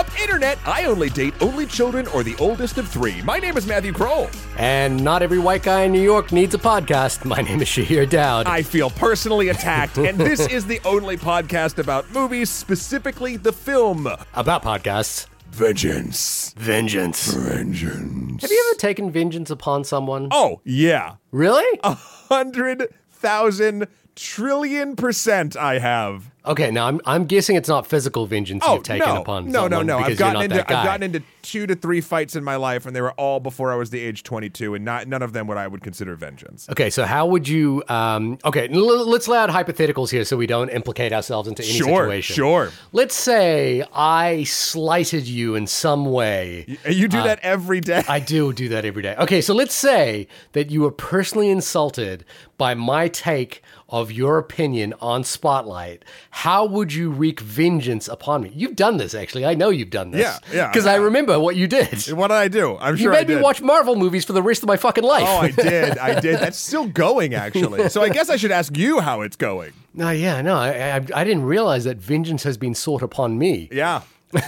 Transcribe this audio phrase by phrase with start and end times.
[0.00, 0.58] up, Internet?
[0.64, 3.20] I only date only children or the oldest of three.
[3.20, 4.30] My name is Matthew Kroll.
[4.56, 7.26] And not every white guy in New York needs a podcast.
[7.26, 8.46] My name is Shahir Daud.
[8.46, 14.08] I feel personally attacked, and this is the only podcast about movies, specifically the film
[14.32, 15.26] About podcasts.
[15.50, 16.54] Vengeance.
[16.56, 17.34] Vengeance.
[17.34, 18.40] Vengeance.
[18.40, 20.28] Have you ever taken vengeance upon someone?
[20.30, 21.16] Oh, yeah.
[21.30, 21.78] Really?
[21.84, 26.30] A hundred thousand trillion percent I have.
[26.46, 29.68] Okay, now I'm I'm guessing it's not physical vengeance Oh you've taken no, upon no,
[29.68, 29.98] no, someone no!
[29.98, 30.60] because I've gotten into.
[30.60, 33.72] I've gotten into two to three fights in my life, and they were all before
[33.72, 36.14] I was the age twenty two, and not none of them what I would consider
[36.16, 36.66] vengeance.
[36.70, 37.82] Okay, so how would you?
[37.88, 41.72] Um, okay, l- let's lay out hypotheticals here so we don't implicate ourselves into any
[41.72, 42.34] Sure, situation.
[42.34, 42.66] sure.
[42.70, 42.78] sure.
[42.92, 46.78] Let's say I slighted you in some way.
[46.84, 47.98] And you do that every day.
[47.98, 49.14] Uh, I do do that every day.
[49.18, 52.24] Okay, so let's say that you were personally insulted
[52.56, 56.04] by my take of your opinion on Spotlight.
[56.32, 58.52] How would you wreak vengeance upon me?
[58.54, 59.44] You've done this, actually.
[59.44, 60.20] I know you've done this.
[60.22, 62.06] Yeah, yeah, Because I remember what you did.
[62.12, 62.76] what did I do?
[62.78, 65.04] I'm You sure I made me watch Marvel movies for the rest of my fucking
[65.04, 65.24] oh, life.
[65.26, 65.98] Oh, I did.
[65.98, 66.38] I did.
[66.38, 67.88] That's still going, actually.
[67.88, 69.72] So I guess I should ask you how it's going.
[69.92, 73.68] No, yeah, no, I, I, I didn't realize that vengeance has been sought upon me.
[73.72, 74.02] Yeah.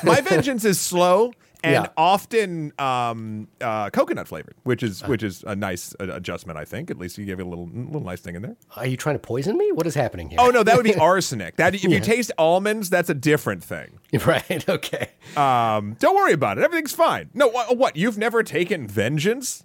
[0.05, 1.87] My vengeance is slow and Yeah.
[1.97, 4.87] often um, uh, coconut flavored, which Uh.
[4.87, 6.91] is which is a nice uh, adjustment, I think.
[6.91, 8.57] At least you gave it a little little nice thing in there.
[8.77, 9.71] Are you trying to poison me?
[9.73, 10.39] What is happening here?
[10.41, 11.57] Oh no, that would be arsenic.
[11.57, 13.99] That if you taste almonds, that's a different thing.
[14.27, 14.69] right.
[14.69, 15.09] Okay.
[15.37, 16.65] Um, don't worry about it.
[16.65, 17.31] Everything's fine.
[17.35, 17.77] No, what?
[17.77, 19.65] what you've never taken vengeance?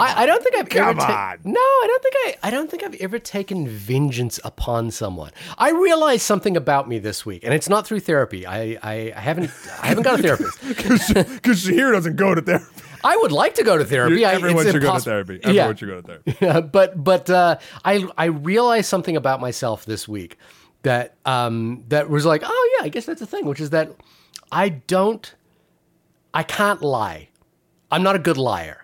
[0.00, 1.52] I, I don't think I've Come ever ta- on.
[1.52, 2.36] No, I don't think I.
[2.48, 5.30] I don't think I've ever taken vengeance upon someone.
[5.58, 8.46] I realized something about me this week, and it's not through therapy.
[8.46, 9.50] I, I, I haven't.
[9.82, 10.60] I haven't got a therapist.
[11.44, 12.66] Because Shahir doesn't go to therapy.
[13.02, 14.24] I would like to go to therapy.
[14.24, 15.40] I, Everyone it's should go to therapy.
[15.42, 15.74] Everyone Yeah.
[15.74, 16.36] should go to therapy.
[16.44, 20.38] Yeah, but but uh, I I realized something about myself this week
[20.82, 23.92] that um that was like oh yeah I guess that's a thing which is that
[24.52, 25.34] I don't
[26.34, 27.28] I can't lie
[27.90, 28.83] I'm not a good liar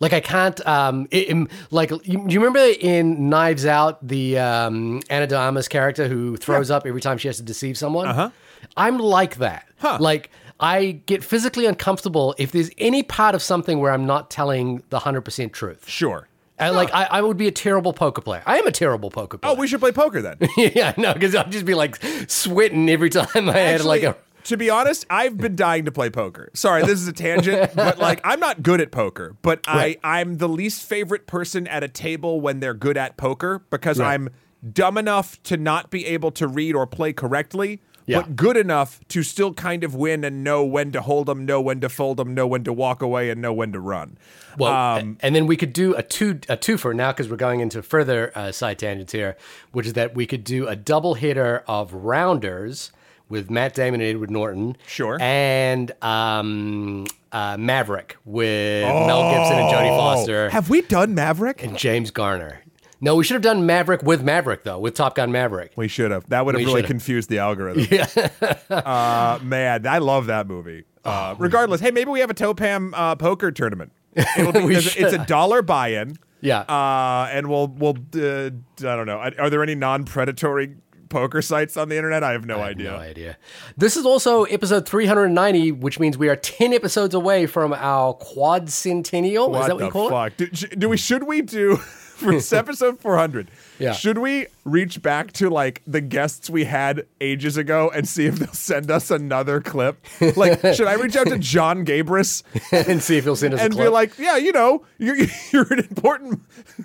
[0.00, 5.00] like I can't um it, im- like you, you remember in Knives Out the um
[5.10, 8.30] Ana de Armas character who throws up every time she has to deceive someone uh-huh
[8.76, 9.66] I'm like that
[10.00, 14.82] like I get physically uncomfortable if there's any part of something where I'm not telling
[14.90, 16.26] the 100% truth Sure.
[16.58, 18.42] and like I, I would be a terrible poker player.
[18.46, 19.52] I am a terrible poker player.
[19.54, 20.36] Oh, we should play poker then.
[20.56, 24.16] yeah, no, because I'd just be like sweating every time I had like a.
[24.48, 26.50] to be honest, I've been dying to play poker.
[26.54, 29.98] Sorry, this is a tangent, but like I'm not good at poker, but Right.
[30.04, 33.98] I I'm the least favorite person at a table when they're good at poker because
[34.00, 34.14] Right.
[34.14, 34.30] I'm
[34.72, 37.80] dumb enough to not be able to read or play correctly.
[38.06, 38.22] Yeah.
[38.22, 41.60] But good enough to still kind of win and know when to hold them, know
[41.60, 44.16] when to fold them, know when to walk away, and know when to run.
[44.56, 47.60] Well, Um, and then we could do a two a twofer now because we're going
[47.60, 49.36] into further uh, side tangents here,
[49.72, 52.92] which is that we could do a double hitter of rounders
[53.28, 54.76] with Matt Damon and Edward Norton.
[54.86, 55.18] Sure.
[55.20, 60.50] And um, uh, Maverick with Mel Gibson and Jodie Foster Oh.
[60.50, 61.62] Have we done Maverick?
[61.62, 62.62] and James Garner.
[63.00, 65.72] No, we should have done Maverick with Maverick though, with Top Gun Maverick.
[65.76, 66.28] We should have.
[66.30, 66.88] That would have We really should've.
[66.90, 67.86] confused the algorithm.
[68.70, 70.84] uh, man, I love that movie.
[71.04, 73.92] Uh, regardless, hey, maybe we have a Topam uh, poker tournament.
[74.36, 76.16] It'll be, We it's, it's a dollar buy-in.
[76.40, 76.60] Yeah.
[76.60, 78.50] Uh, and we'll we'll uh, I
[78.80, 79.18] don't know.
[79.18, 80.74] Are are there any non-predatory
[81.08, 82.22] poker sites on the internet?
[82.22, 82.92] I have no idea.
[82.92, 83.36] No idea.
[83.76, 88.70] This is also episode 390, which means we are 10 episodes away from our quad
[88.70, 89.50] centennial.
[89.50, 90.10] What is that what the you call it?
[90.10, 90.36] fuck?
[90.36, 90.46] Do,
[90.76, 90.96] do we?
[90.96, 91.76] Should we do
[92.18, 93.50] for episode 400?
[93.78, 93.92] Yeah.
[93.92, 98.36] Should we reach back to like the guests we had ages ago and see if
[98.36, 100.04] they'll send us another clip?
[100.36, 102.42] Like, should I reach out to John Gabris
[102.88, 105.16] and see if he'll send us and be like, yeah, you know, you're
[105.52, 106.40] you're an important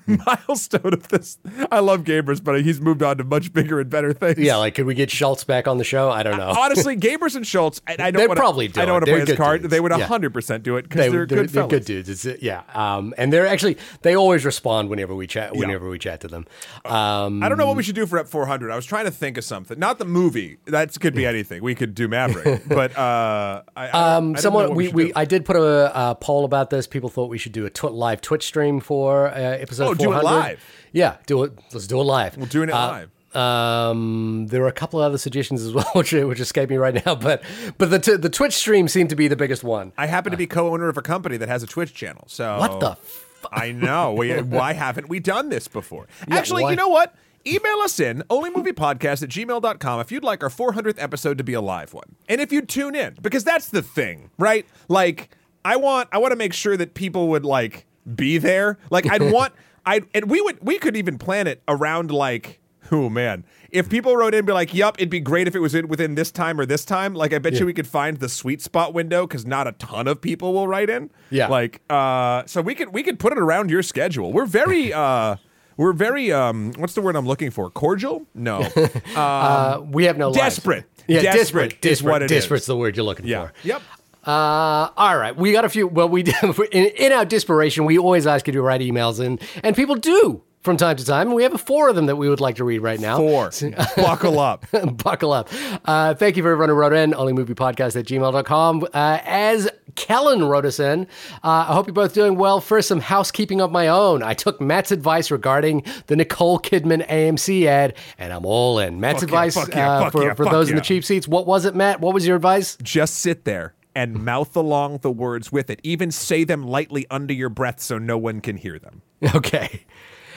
[0.08, 1.38] milestone of this.
[1.72, 4.40] I love Gabris, but he's moved on to much bigger and better things.
[4.40, 6.10] yeah, like could we get Schultz back on the show?
[6.10, 6.54] I don't know.
[6.58, 9.12] Honestly, Gabris and Schultz, I, I don't They'd wanna, probably do I don't want to
[9.12, 9.62] play his card.
[9.62, 9.72] dudes.
[9.72, 10.08] They would Yeah.
[10.08, 11.70] 100% do it because they, they're, they're, good they're fellas.
[11.72, 12.26] good dudes.
[12.26, 15.56] It's, yeah, um, and they're actually they always respond whenever we chat.
[15.56, 16.46] Whenever we chat to them,
[16.86, 18.72] um, I don't know what we should do for Ep 400.
[18.72, 19.78] I was trying to think of something.
[19.79, 20.58] Not the movie.
[20.66, 21.61] That could be anything.
[21.64, 22.64] We could do Maverick.
[22.67, 25.14] but uh, I, I, I Um, know someone what we, we.
[25.16, 26.87] I did put a, uh poll about this.
[26.87, 29.87] People thought we should do a tw- live Twitch stream for uh, episode.
[29.87, 30.64] Oh, do it live.
[30.91, 31.53] Yeah, do it.
[31.73, 32.37] Let's do it live.
[32.37, 33.09] We're doing it Uh, live.
[33.35, 37.03] Um, there are a couple of other suggestions as well, which which escape me right
[37.05, 37.16] now.
[37.16, 37.43] But
[37.78, 39.91] but the t- the Twitch stream seemed to be the biggest one.
[39.97, 42.26] I happen to be co-owner of a company that has a Twitch channel.
[42.28, 42.91] So What the?
[42.91, 44.14] F- I know.
[44.14, 46.08] We, why haven't we done this before?
[46.29, 47.14] Actually, why- you know what?
[47.45, 51.61] Email us in onlymoviepodcast at gmail.com if you'd like our 400th episode to be a
[51.61, 52.16] live one.
[52.29, 54.66] And if you'd tune in, because that's the thing, right?
[54.87, 55.35] Like,
[55.66, 57.85] I want I want to make sure that people would like
[58.16, 58.78] be there.
[58.90, 59.53] Like I'd want
[59.85, 62.59] I and we would we could even plan it around like
[62.91, 65.59] Oh man, if people wrote in and be like, "Yup, it'd be great if it
[65.59, 68.17] was in within this time or this time," like I bet you we could find
[68.17, 71.09] the sweet spot window because not a ton of people will write in.
[71.29, 71.47] Yeah.
[71.47, 74.34] like uh, so we could we could put it around your schedule.
[74.34, 75.37] We're very uh,
[75.78, 77.70] we're very um, what's the word I'm looking for?
[77.70, 78.25] Cordial?
[78.34, 78.67] No,
[79.16, 80.37] Uh, we have no lives.
[80.37, 80.85] desperate.
[81.08, 81.85] Yeah, Desperate desperate.
[81.91, 82.43] is what it is.
[82.43, 83.53] Desperate's the word you're looking yeah, for.
[83.67, 83.81] yep.
[84.25, 85.85] Uh, all right, we got a few.
[85.85, 86.23] Well, we
[86.72, 90.41] in, in our desperation, we always ask you to write emails, and and people do
[90.64, 91.28] from time to time.
[91.28, 93.18] And we have four of them that we would like to read right now.
[93.18, 93.52] Four.
[93.98, 94.66] Buckle up.
[95.04, 95.50] Buckle up.
[95.86, 97.12] Uh, thank you for everyone who wrote in.
[97.12, 98.88] Onlymoviepodcast at gmail.com.
[98.94, 101.04] Uh, as Kellen wrote us in,
[101.44, 102.62] uh, I hope you're both doing well.
[102.62, 104.24] First, some housekeeping of my own.
[104.24, 109.00] I took Matt's advice regarding the Nicole Kidman AMC ad, and I'm all in.
[109.00, 111.28] Matt's Fuck advice fuck yeah, uh, for, yeah, for those in the cheap seats.
[111.28, 112.00] What was it, Matt?
[112.00, 112.78] What was your advice?
[112.82, 115.80] Just sit there and mouth along the words with it.
[115.84, 119.02] Even say them lightly under your breath so no one can hear them.
[119.36, 119.86] Okay.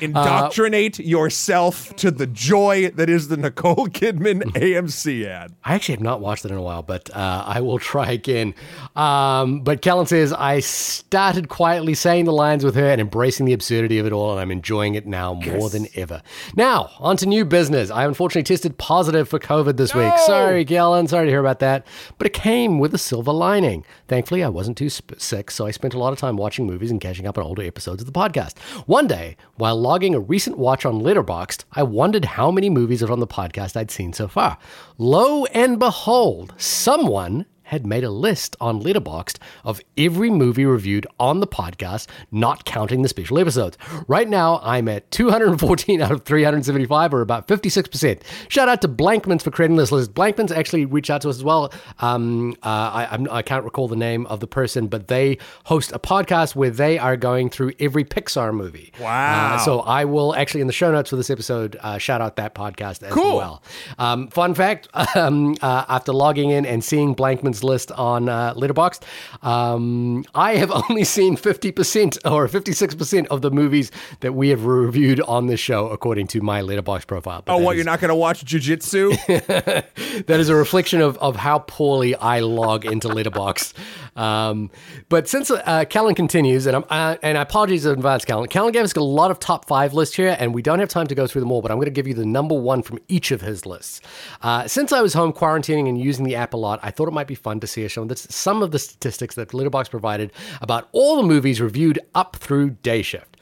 [0.00, 5.54] Indoctrinate yourself to the joy that is the Nicole Kidman AMC ad.
[5.64, 8.54] I actually have not watched it in a while, but uh, I will try again.
[8.94, 13.52] Um, but Kellen says, I started quietly saying the lines with her and embracing the
[13.52, 16.22] absurdity of it all, and I'm enjoying it now more than ever.
[16.54, 17.90] Now, on to new business.
[17.90, 20.12] I unfortunately tested positive for COVID this week.
[20.26, 21.06] Sorry, Kellen.
[21.08, 21.86] Sorry to hear about that.
[22.18, 23.84] But it came with a silver lining.
[24.08, 26.90] Thankfully, I wasn't too sp- sick, so I spent a lot of time watching movies
[26.90, 28.58] and catching up on older episodes of the podcast.
[28.86, 33.20] One day, while logging a recent watch on Letterboxd, I wondered how many movies on
[33.20, 34.58] the podcast I'd seen so far.
[34.98, 41.40] Lo and behold, someone had made a list on Letterboxd of every movie reviewed on
[41.40, 43.76] the podcast, not counting the special episodes.
[44.08, 48.22] Right now, I'm at 214 out of 375, or about 56%.
[48.48, 50.14] Shout out to Blankmans for creating this list.
[50.14, 51.72] Blankmans actually reached out to us as well.
[52.00, 55.92] Um, uh, I, I'm, I can't recall the name of the person, but they host
[55.92, 58.92] a podcast where they are going through every Pixar movie.
[59.00, 59.54] Wow.
[59.54, 62.36] Uh, so I will actually, in the show notes for this episode, uh, shout out
[62.36, 63.36] that podcast as Cool.
[63.36, 63.62] well.
[63.98, 69.02] Um, fun fact: um, uh, after logging in and seeing Blankman's list on uh, Letterboxd,
[69.42, 74.48] um, I have only seen fifty percent or fifty-six percent of the movies that we
[74.48, 77.42] have reviewed on this show, according to my Letterboxd profile.
[77.44, 77.72] But Oh, what?
[77.72, 79.16] is- You're not going to watch jujitsu?
[80.26, 83.74] that is a reflection of, of how poorly I log into Letterboxd.
[84.16, 84.70] Um,
[85.08, 88.48] but since uh, Callan continues, and I'm uh, and I apologize in advance, Callan.
[88.48, 91.06] Callan gave us a lot of top five lists here, and we don't have time
[91.08, 91.60] to go through them all.
[91.62, 94.00] But I'm going to give you the number one from each of his lists.
[94.42, 97.12] Uh, since I was home quarantining and using the app a lot, I thought it
[97.12, 100.32] might be fun to see some of the, some of the statistics that Letterboxd provided
[100.60, 103.36] about all the movies reviewed up through day shift.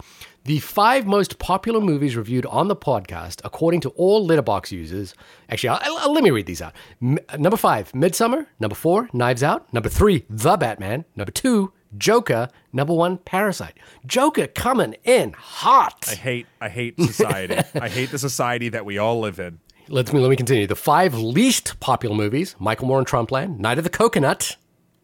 [0.45, 5.15] The five most popular movies reviewed on the podcast, according to all Letterboxd users.
[5.49, 6.75] Actually, I'll, I'll- let me read these out.
[7.01, 8.47] M- number five, Midsommar.
[8.61, 9.73] Number four, Knives Out.
[9.73, 11.07] Number three, The Batman.
[11.17, 12.49] Number two, Joker.
[12.75, 13.79] Number one, Parasite.
[14.05, 16.05] Joker coming in hot.
[16.11, 17.57] I hate I hate society.
[17.81, 19.61] I hate the society that we all live in.
[19.89, 20.67] Let me let me continue.
[20.67, 24.57] The five least popular movies: Michael Moore and Trumpland, Night of the Coconut.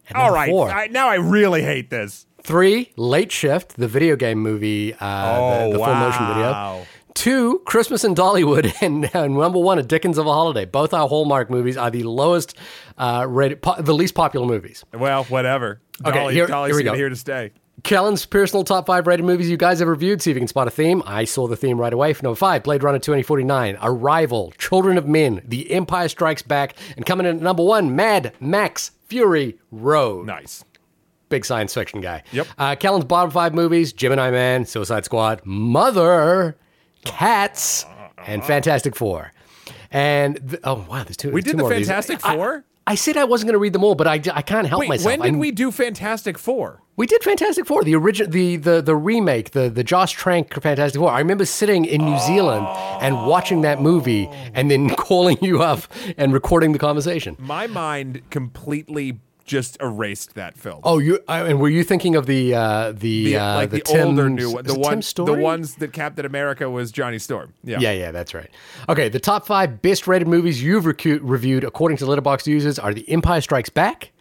[0.09, 2.25] And All four, I, now I really hate this.
[2.43, 6.73] Three, Late Shift, the video game movie, uh, Oh, the, the full motion wow.
[6.73, 6.87] video.
[7.13, 10.65] Two, Christmas in Dollywood, and, and number one, A Dickens of a Holiday.
[10.65, 12.57] Both our Hallmark movies are the lowest
[12.97, 14.83] uh, rated, po- the least popular movies.
[14.93, 15.81] Well, whatever.
[16.03, 16.93] Okay, Dolly, here- Dolly's here we go.
[16.95, 17.51] here to stay.
[17.83, 20.21] Kellen's personal top five rated movies you guys have reviewed.
[20.21, 21.01] See if you can spot a theme.
[21.05, 22.13] I saw the theme right away.
[22.13, 27.05] For number five, Blade Runner 2049, Arrival, Children of Men, The Empire Strikes Back, and
[27.05, 30.27] coming in at number one, Mad Max Fury Road.
[30.27, 30.63] Nice.
[31.29, 32.23] big science fiction guy.
[32.31, 32.47] Yep.
[32.57, 36.55] Uh, Kellen's bottom five movies: Gemini Man, Suicide Squad, Mother,
[37.03, 37.85] Cats,
[38.27, 39.31] and Fantastic Four.
[39.89, 41.29] And th- oh wow, there's two.
[41.29, 41.87] We there's did two the more of these.
[41.87, 42.63] Fantastic Four?
[42.87, 44.89] I, said I wasn't going to read them all, but I, I can't help Wait,
[44.89, 45.05] myself.
[45.19, 46.81] when did I- we do Fantastic Four?
[46.97, 50.99] We did Fantastic Four, the original, the the the remake, the the Josh Trank Fantastic
[50.99, 51.09] Four.
[51.09, 52.67] I remember sitting in New Zealand
[53.01, 55.81] and watching that movie, and then calling you up
[56.17, 57.35] and recording the conversation.
[57.39, 60.81] My mind completely just erased that film.
[60.83, 63.81] Oh, you uh, and were you thinking of the uh, the, the, uh, like the,
[63.81, 67.53] Tim, older new one, the one, the ones that Captain America was Johnny Storm.
[67.63, 67.79] Yeah.
[67.79, 68.49] Yeah, yeah, that's right.
[68.89, 72.93] Okay, the top five best rated movies you've recu- reviewed according to Letterboxd users are
[72.93, 74.11] The Empire Strikes Back,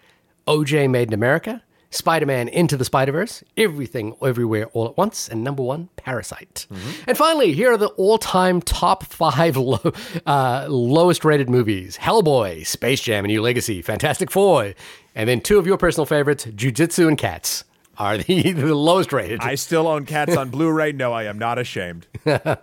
[0.46, 1.62] OJ Made in America,
[1.92, 6.66] Spider Man Into the Spider Verse, Everything Everywhere All at Once, and number one, Parasite.
[7.06, 9.80] And finally, here are the all time top five low,
[10.24, 14.74] uh, lowest rated movies Hellboy, Space Jam, A New Legacy, Fantastic Four,
[15.14, 17.64] and then two of your personal favorites, Jujitsu and Cats.
[18.00, 19.42] Are the, the lowest rated.
[19.42, 20.92] I still own Cats on Blu-ray.
[20.92, 22.06] No, I am not ashamed.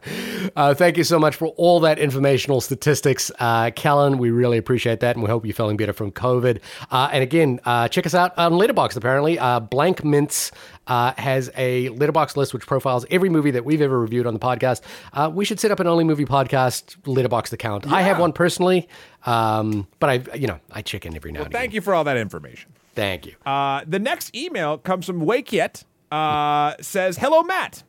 [0.55, 4.17] Uh, thank you so much for all that informational statistics, uh, Kellen.
[4.17, 6.61] We really appreciate that, and we hope you're feeling better from COVID.
[6.89, 8.95] Uh, and again, uh, check us out on Letterboxd.
[8.95, 10.51] Apparently, uh, Blank Mints
[10.87, 14.39] uh, has a Letterboxd list which profiles every movie that we've ever reviewed on the
[14.39, 14.81] podcast.
[15.13, 17.91] Uh, we should set up an only movie podcast Letterboxd account.
[17.91, 18.87] I have one personally,
[19.25, 21.51] um, but I, you know, I check in every now and then.
[21.51, 21.75] Thank again.
[21.75, 22.71] you for all that information.
[22.97, 23.35] Thank you.
[23.45, 25.83] Uh, the next email comes from Wake Yet.
[26.11, 27.83] Uh, says, "Hello, Matt.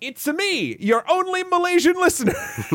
[0.00, 2.34] It's me, your only Malaysian listener.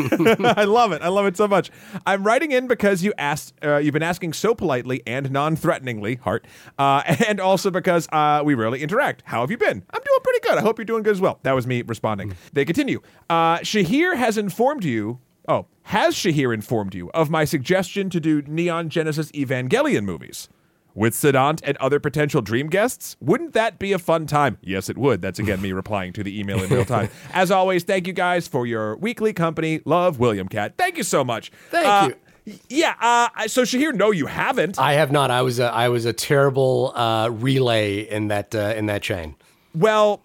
[0.57, 1.01] I love it.
[1.01, 1.71] I love it so much.
[2.05, 3.53] I'm writing in because you asked.
[3.63, 6.45] Uh, you've been asking so politely and non-threateningly, heart,
[6.77, 9.21] uh, and also because uh, we rarely interact.
[9.25, 9.81] How have you been?
[9.93, 10.57] I'm doing pretty good.
[10.57, 11.39] I hope you're doing good as well.
[11.43, 12.35] That was me responding.
[12.51, 13.01] They continue.
[13.29, 15.19] Uh, Shahir has informed you.
[15.47, 20.49] Oh, has Shahir informed you of my suggestion to do Neon Genesis Evangelion movies?
[20.93, 23.15] With Sedant and other potential dream guests?
[23.21, 24.57] Wouldn't that be a fun time?
[24.61, 25.21] Yes, it would.
[25.21, 27.09] That's again me replying to the email in real time.
[27.33, 29.81] As always, thank you guys for your weekly company.
[29.85, 30.73] Love, William Cat.
[30.77, 31.51] Thank you so much.
[31.69, 32.09] Thank Uh,
[32.45, 32.59] you.
[32.69, 32.95] Yeah.
[32.99, 34.79] Uh, so Shahir, no, you haven't.
[34.79, 35.29] I have not.
[35.31, 39.35] I was a, I was a terrible uh, relay in that uh, in that chain.
[39.75, 40.21] Well,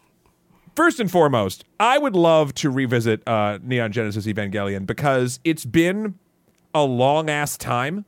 [0.75, 6.19] first and foremost, I would love to revisit uh, Neon Genesis Evangelion because it's been
[6.75, 8.05] a long ass time.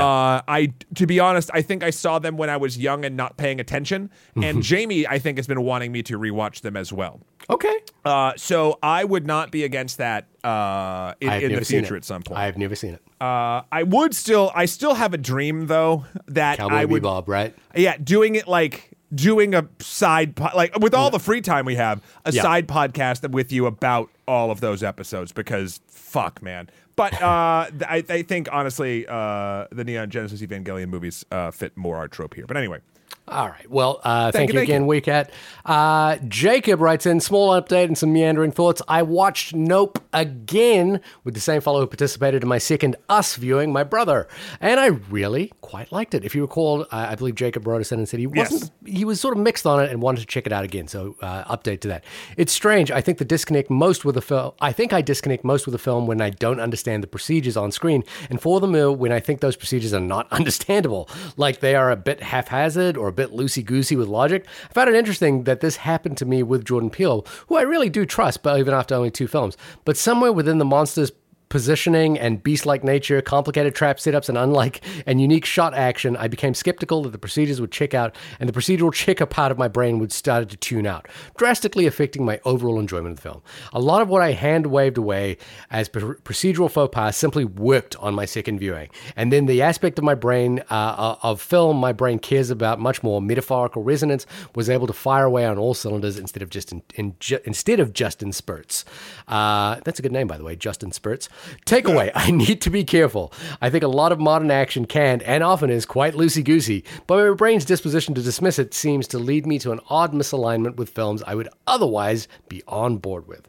[0.00, 3.16] Uh, I, to be honest, I think I saw them when I was young and
[3.16, 4.10] not paying attention.
[4.36, 7.20] And Jamie, I think, has been wanting me to rewatch them as well.
[7.50, 7.78] Okay.
[8.04, 12.22] Uh, so I would not be against that uh, in, in the future at some
[12.22, 12.38] point.
[12.40, 13.02] I've never seen it.
[13.20, 17.28] uh, I would still, I still have a dream though that Cowboy I would, Bebop,
[17.28, 17.54] right?
[17.74, 21.76] yeah, doing it like doing a side po- like with all the free time we
[21.76, 22.42] have, a Yeah.
[22.42, 26.68] side podcast with you about all of those episodes because fuck, man.
[26.96, 31.96] But uh, I, I think honestly, uh, the Neon Genesis Evangelion movies uh, fit more
[31.96, 32.46] our trope here.
[32.46, 32.80] But anyway,
[33.26, 33.70] All right.
[33.70, 34.88] Well, uh, thank, you, you thank again, you.
[34.88, 35.30] Weekat.
[35.64, 38.82] Uh, Jacob writes in small update and some meandering thoughts.
[38.86, 43.72] I watched Nope again with the same fellow who participated in my second Us viewing,
[43.72, 44.28] my brother,
[44.60, 46.22] and I really quite liked it.
[46.22, 48.70] If you recall, uh, I believe Jacob wrote us in and said he wasn't.
[48.84, 50.86] He was sort of mixed on it and wanted to check it out again.
[50.86, 52.04] So uh, update to that.
[52.36, 52.90] It's strange.
[52.90, 54.52] I think the disconnect most with the film.
[54.60, 57.72] I think I disconnect most with the film when I don't understand the procedures on
[57.72, 61.08] screen, and for the mill when I think those procedures are not understandable,
[61.38, 64.46] like they are a bit haphazard or a bit loosey goosey with logic.
[64.70, 67.90] I found it interesting that this happened to me with Jordan Peele, who I really
[67.90, 69.56] do trust, but even after only two films.
[69.84, 71.12] But somewhere within the monsters
[71.48, 76.54] positioning and beast-like nature, complicated trap setups, and unlike and unique shot action, I became
[76.54, 79.98] skeptical that the procedures would check out, and the procedural checker part of my brain
[79.98, 83.42] would start to tune out, drastically affecting my overall enjoyment of the film.
[83.72, 85.38] A lot of what I hand waved away
[85.70, 89.98] as pr- procedural faux pas simply worked on my second viewing, and then the aspect
[89.98, 94.68] of my brain uh, of film my brain cares about much more metaphorical resonance was
[94.70, 97.92] able to fire away on all cylinders instead of just in, in ju- instead of
[97.92, 98.84] just in spurts.
[99.28, 101.28] Uh, that's a good name, by the way, Justin Spurts.
[101.66, 103.32] Takeaway: I need to be careful.
[103.60, 107.16] I think a lot of modern action can and often is quite loosey goosey, but
[107.16, 110.90] my brain's disposition to dismiss it seems to lead me to an odd misalignment with
[110.90, 113.48] films I would otherwise be on board with.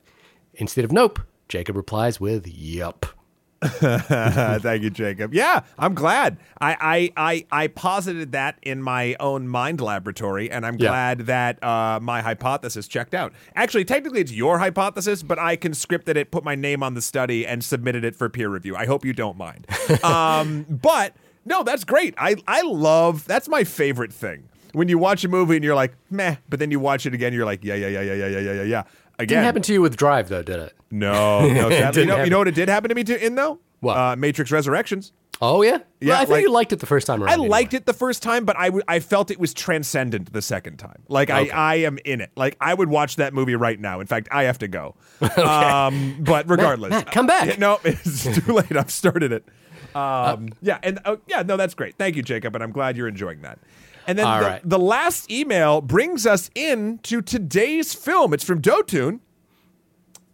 [0.53, 3.05] Instead of nope, Jacob replies with yup.
[3.65, 5.33] Thank you, Jacob.
[5.33, 6.37] Yeah, I'm glad.
[6.61, 10.89] I, I I I posited that in my own mind laboratory, and I'm Yeah.
[10.89, 13.33] glad that uh, my hypothesis checked out.
[13.55, 17.45] Actually, technically, it's your hypothesis, but I conscripted it, put my name on the study,
[17.45, 18.75] and submitted it for peer review.
[18.75, 19.67] I hope you don't mind.
[20.03, 22.13] um, but no, that's great.
[22.17, 23.25] I I love.
[23.25, 24.49] That's my favorite thing.
[24.73, 27.31] When you watch a movie and you're like, meh, but then you watch it again,
[27.31, 28.83] you're like, yeah, yeah, yeah, yeah, yeah, yeah, yeah, yeah, yeah.
[29.17, 30.73] Again, Didn't happen to you with Drive though, did it?
[30.91, 31.69] no, no.
[31.69, 33.59] sadly, you, know, you know what it did happen to me to in though?
[33.79, 33.97] What?
[33.97, 35.11] Uh, Matrix Resurrections.
[35.41, 37.33] Oh yeah, Yeah, Well, I think like- you liked it the first time around.
[37.33, 40.41] I liked it the first time, but I, w- I felt it was transcendent the
[40.41, 41.01] second time.
[41.09, 41.51] Like Okay.
[41.51, 42.31] I, I am in it.
[42.37, 43.99] Like I would watch that movie right now.
[43.99, 44.95] In fact, I have to go.
[45.37, 47.47] Um, but regardless, Matt, come back.
[47.47, 48.75] Yeah, no, it's too late.
[48.77, 49.45] I've started it.
[49.93, 51.95] Um, yeah, and uh, yeah, no, that's great.
[51.97, 53.59] Thank you, Jacob, and I'm glad you're enjoying that.
[54.07, 54.61] And then the, right.
[54.63, 58.33] the last email brings us into today's film.
[58.33, 59.19] It's from Dotun.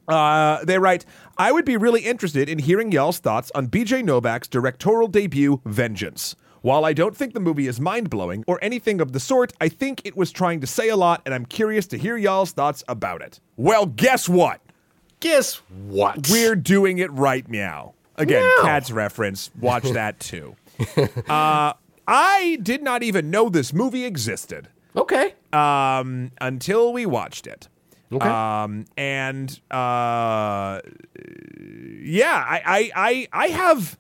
[0.08, 1.06] Uh, they write,
[1.38, 6.36] I would be really interested in hearing y'all's thoughts on BJ Novak's directorial debut, Vengeance.
[6.62, 9.68] While I don't think the movie is mind blowing or anything of the sort, I
[9.68, 12.84] think it was trying to say a lot, and I'm curious to hear y'all's thoughts
[12.88, 13.40] about it.
[13.58, 14.62] Well, guess what?
[15.22, 16.30] Guess what?
[16.30, 17.94] We're doing it right meow.
[18.16, 18.64] Again, Meow.
[18.64, 19.50] Cat's reference.
[19.60, 20.56] Watch that too.
[21.30, 21.74] uh,
[22.12, 25.34] I did not even know this movie existed okay.
[25.54, 27.68] um, until we watched it.
[28.12, 28.28] Okay.
[28.28, 30.82] Um, and uh,
[32.02, 33.98] yeah, I, I, I, I have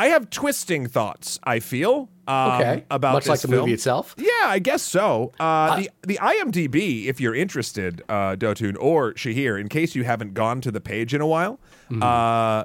[0.00, 1.40] I have twisting thoughts.
[1.42, 2.84] I feel um, Okay.
[2.90, 4.14] about Much like this the movie itself?
[4.18, 5.32] Yeah, I guess so.
[5.40, 10.34] Uh, the the IMDb, if you're interested, uh, Dotun or Shahir, in case you haven't
[10.34, 11.58] gone to the page in a while,
[11.90, 12.02] Mm-hmm.
[12.02, 12.64] uh,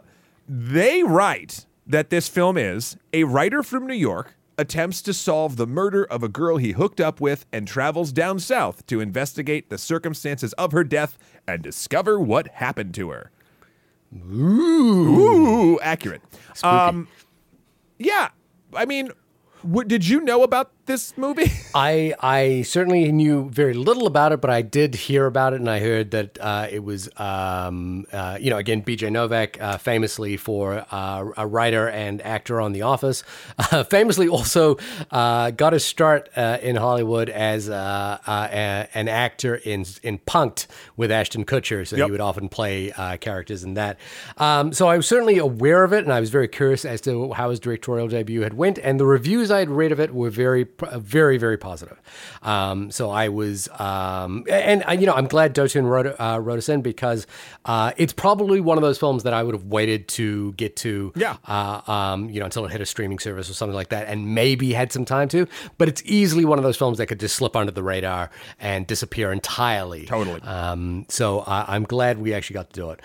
[0.50, 5.67] they write that this film is a writer from New York attempts to solve the
[5.67, 9.77] murder of a girl he hooked up with and travels down south to investigate the
[9.77, 13.29] circumstances of her death and discover what happened to her.
[14.15, 16.22] Ooh, accurate.
[16.63, 17.08] Um,
[18.00, 18.29] yeah,
[18.74, 19.10] I mean,
[19.63, 21.52] w- did you know about this movie?
[21.75, 25.70] I I certainly knew very little about it, but I did hear about it, and
[25.70, 29.10] I heard that uh, it was, um, uh, you know, again, B.J.
[29.10, 33.24] Novak, uh, famously for uh, a writer and actor on The Office,
[33.72, 34.78] uh, famously also
[35.12, 40.18] uh, got his start uh, in Hollywood as uh, uh, a- an actor in in
[40.20, 42.06] Punk'd with Ashton Kutcher, so Yep.
[42.06, 43.98] he would often play uh, characters in that.
[44.38, 47.32] Um, so I was certainly aware of it, and I was very curious as to
[47.34, 50.30] how his directorial debut had went, and the reviews I had read of it were
[50.30, 50.66] very,
[50.98, 52.00] very, very positive.
[52.42, 56.58] Um, so I was, um, and uh, you know, I'm glad Dotun wrote uh, wrote
[56.58, 57.25] us in because
[57.65, 61.13] uh, it's probably one of those films that I would have waited to get to,
[61.15, 61.38] Yeah.
[61.48, 64.34] uh, um, you know, until it hit a streaming service or something like that, and
[64.36, 65.48] maybe had some time to.
[65.77, 68.86] But it's easily one of those films that could just slip under the radar and
[68.88, 70.06] disappear entirely.
[70.06, 70.42] Totally.
[70.42, 73.00] Um, so uh, I'm glad we actually got to do it.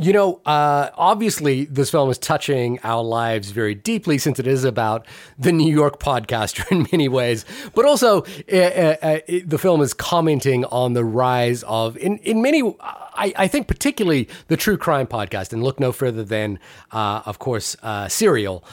[0.00, 4.64] You know, uh, obviously, this film is touching our lives very deeply since it is
[4.64, 5.06] about
[5.38, 7.44] the New York podcaster in many ways.
[7.74, 12.40] But also, uh, uh, uh, the film is commenting on the rise of, in, in
[12.40, 15.52] many, I, I think, particularly the true crime podcast.
[15.52, 16.58] And look no further than,
[16.92, 18.64] uh, of course, uh, Serial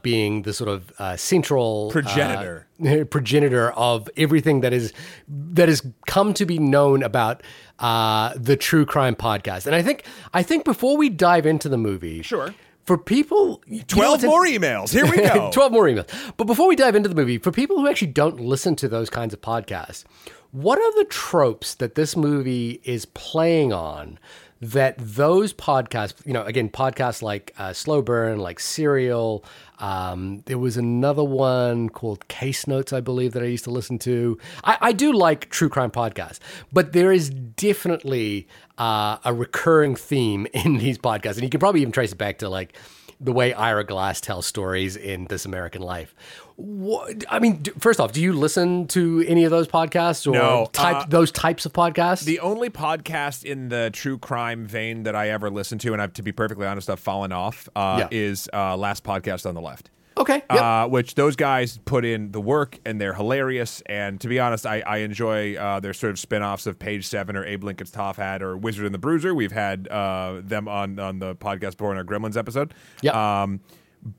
[0.00, 2.66] being the sort of central Progenitor.
[3.10, 4.92] progenitor of everything that is
[5.28, 7.42] that has come to be known about
[7.78, 9.66] uh, the true crime podcast.
[9.66, 12.54] And I think I think before we dive into the movie, Sure.
[12.84, 14.92] for people, you know, 12 more emails.
[14.92, 15.50] Here we go.
[15.52, 16.08] 12 more emails.
[16.36, 19.10] But before we dive into the movie, for people who actually don't listen to those
[19.10, 20.04] kinds of podcasts,
[20.50, 24.18] what are the tropes that this movie is playing on
[24.60, 29.44] that those podcasts, you know, again, podcasts like uh, Slow Burn, like Serial,
[29.82, 33.98] um, there was another one called Case Notes, I believe, that I used to listen
[34.00, 34.38] to.
[34.62, 36.38] I, I do like true crime podcasts,
[36.72, 38.46] but there is definitely
[38.78, 41.34] uh, a recurring theme in these podcasts.
[41.34, 42.74] And you can probably even trace it back to like,
[43.22, 46.14] the way Ira Glass tells stories in This American Life.
[46.56, 50.32] What, I mean, d- first off, do you listen to any of those podcasts or
[50.34, 52.24] No, type uh, those types of podcasts?
[52.24, 56.12] The only podcast in the true crime vein that I ever listened to, and I've,
[56.14, 58.08] to be perfectly honest, I've fallen off, uh, Yeah.
[58.10, 59.88] is uh, Last Podcast on the Left.
[60.16, 60.62] Okay, yep.
[60.62, 63.82] Uh, which those guys put in the work and they're hilarious.
[63.86, 67.06] And to be honest, I, I enjoy uh, their sort of spin offs of Page
[67.06, 69.34] Seven or Abe Lincoln's Top Hat or Wizard and the Bruiser.
[69.34, 72.74] We've had uh, them on, on the podcast before in our Gremlins episode.
[73.00, 73.42] Yeah.
[73.42, 73.60] Um,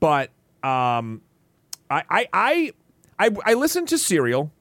[0.00, 0.30] but
[0.62, 1.22] um,
[1.90, 2.72] I, I, I,
[3.18, 4.52] I, I listened to Serial,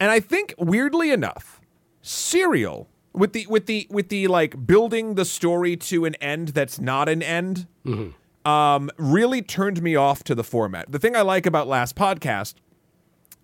[0.00, 1.60] and I think weirdly enough,
[2.02, 6.80] Serial with the with the with the like building the story to an end that's
[6.80, 7.66] not an end
[8.44, 10.90] um, really turned me off to the format.
[10.90, 12.54] The thing I like about last podcast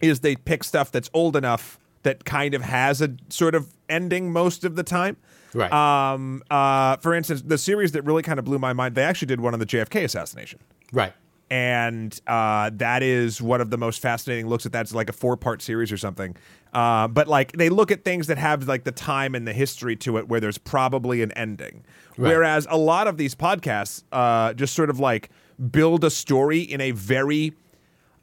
[0.00, 4.32] is they pick stuff that's old enough that kind of has a sort of ending
[4.32, 5.16] most of the time.
[5.54, 5.72] Right.
[5.72, 9.26] Um, uh, for instance, the series that really kind of blew my mind, they actually
[9.26, 10.61] did one on the JFK assassination.
[10.92, 11.12] right.
[11.48, 14.82] And uh, that is one of the most fascinating looks at that.
[14.82, 16.37] It's like a four part series or something.
[16.72, 19.96] Uh, but like they look at things that have like the time and the history
[19.96, 21.85] to it where there's probably an ending.
[22.16, 22.30] Right.
[22.30, 25.30] Whereas a lot of these podcasts uh, just sort of like
[25.70, 27.54] build a story in a very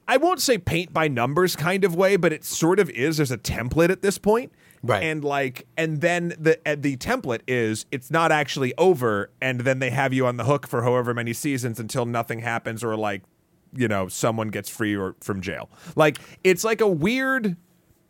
[0.07, 3.17] I won't say paint by numbers kind of way, but it sort of is.
[3.17, 4.51] There's a template at this point.
[4.83, 5.03] Right.
[5.03, 9.79] And like, and then the uh, the template is it's not actually over, and then
[9.79, 13.23] they have you on the hook for however many seasons until nothing happens or like,
[13.73, 15.69] you know, someone gets free or from jail.
[15.95, 17.55] Like it's like a weird,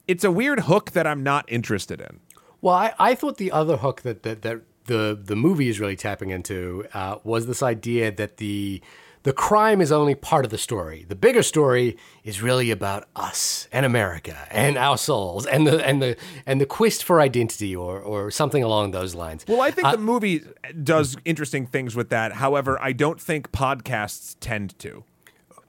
[0.08, 2.20] it's a weird hook that I'm not interested in.
[2.60, 5.96] Well, I, I thought the other hook that, that, that the the movie is really
[5.96, 8.82] tapping into uh, was this idea that the
[9.24, 11.06] the crime is only part of the story.
[11.08, 16.02] The bigger story is really about us and America and our souls and the and
[16.02, 19.46] the and the quest for identity or or something along those lines.
[19.48, 20.44] Well, I think the uh, movie
[20.84, 22.34] does interesting things with that.
[22.34, 25.04] However, I don't think podcasts tend to.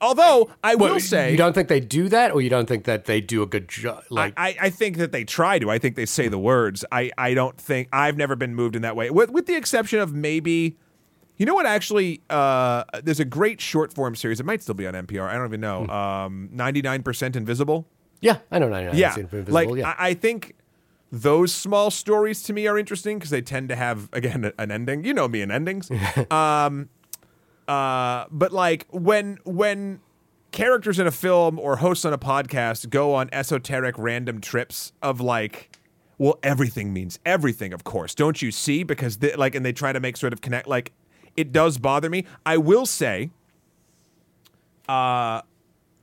[0.00, 3.06] Although I will say, you don't think they do that, or you don't think that
[3.06, 4.02] they do a good job?
[4.10, 5.70] Like, I, I think that they try to.
[5.70, 6.84] I think they say the words.
[6.92, 10.00] I, I don't think I've never been moved in that way, with, with the exception
[10.00, 10.76] of maybe.
[11.36, 11.66] You know what?
[11.66, 14.38] Actually, uh, there's a great short form series.
[14.40, 15.28] It might still be on NPR.
[15.28, 15.86] I don't even know.
[15.88, 17.86] Um, 99% Invisible.
[18.20, 18.92] yeah, I know, I know.
[18.92, 19.94] Yeah, Invisible, like yeah.
[19.98, 20.54] I, I think
[21.10, 25.04] those small stories to me are interesting because they tend to have again an ending.
[25.04, 25.90] You know me and endings.
[26.30, 26.88] um,
[27.66, 30.00] Uh, but like when when
[30.52, 35.20] characters in a film or hosts on a podcast go on esoteric random trips of
[35.20, 35.76] like
[36.18, 39.92] well everything means everything of course don't you see because they, like and they try
[39.92, 40.92] to make sort of connect like
[41.36, 43.30] it does bother me i will say
[44.88, 45.40] uh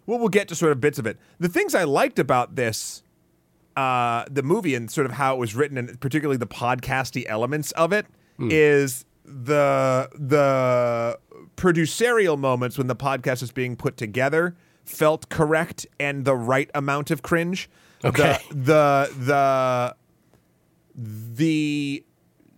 [0.06, 3.04] well we'll get to sort of bits of it the things i liked about this
[3.78, 7.72] uh the movie and sort of how it was written and particularly the podcasty elements
[7.74, 8.06] of it
[8.40, 11.20] is the the
[11.56, 17.12] producerial moments when the podcast is being put together felt correct and the right amount
[17.12, 17.70] of cringe.
[18.04, 18.38] Okay.
[18.50, 19.96] The the the
[20.96, 22.04] the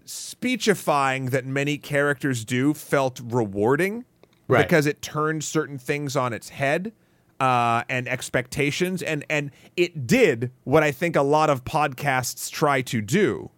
[0.05, 4.05] speechifying that many characters do felt rewarding
[4.49, 4.67] Right.
[4.67, 6.91] because it turned certain things on its head
[7.39, 12.81] uh, and expectations and and it did what I think a lot of podcasts try
[12.81, 13.49] to do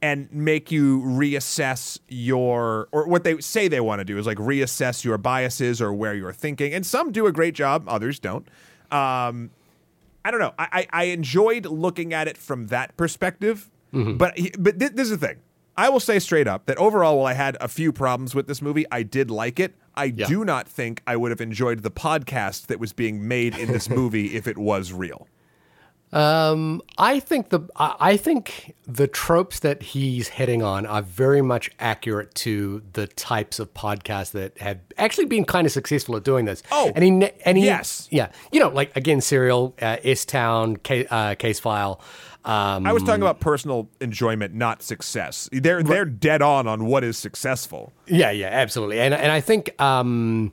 [0.00, 4.38] and make you reassess your or what they say they want to do is like
[4.38, 8.46] reassess your biases or where you're thinking and some do a great job others don't.
[8.92, 9.50] Um
[10.24, 10.54] i don't know.
[10.58, 15.18] I i, I enjoyed looking at it from that perspective but but thi- this is
[15.18, 15.36] the thing
[15.84, 18.60] i will say straight up that overall while i had a few problems with this
[18.62, 20.26] movie i did like it i Yeah.
[20.26, 23.88] do not think i would have enjoyed the podcast that was being made in this
[24.00, 25.22] movie if it was real
[26.12, 31.40] Um, I think the I I think the tropes that he's hitting on are very
[31.52, 36.24] much accurate to the types of podcasts that have actually been kind of successful at
[36.24, 36.64] doing this.
[36.72, 38.08] Oh, and he and he yes.
[38.10, 42.00] yeah, you know, like again, Serial, uh, S Town, Ca- uh, Case File.
[42.44, 45.48] Um, I was talking about personal enjoyment, not success.
[45.52, 47.92] They're they're dead on on what is successful.
[48.06, 49.00] Yeah, yeah, absolutely.
[49.00, 50.52] And and I think um,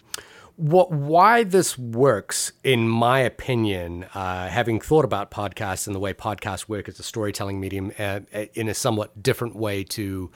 [0.57, 6.13] what why this works, in my opinion, uh, having thought about podcasts and the way
[6.13, 8.19] podcasts work as a storytelling medium uh,
[8.53, 10.29] in a somewhat different way to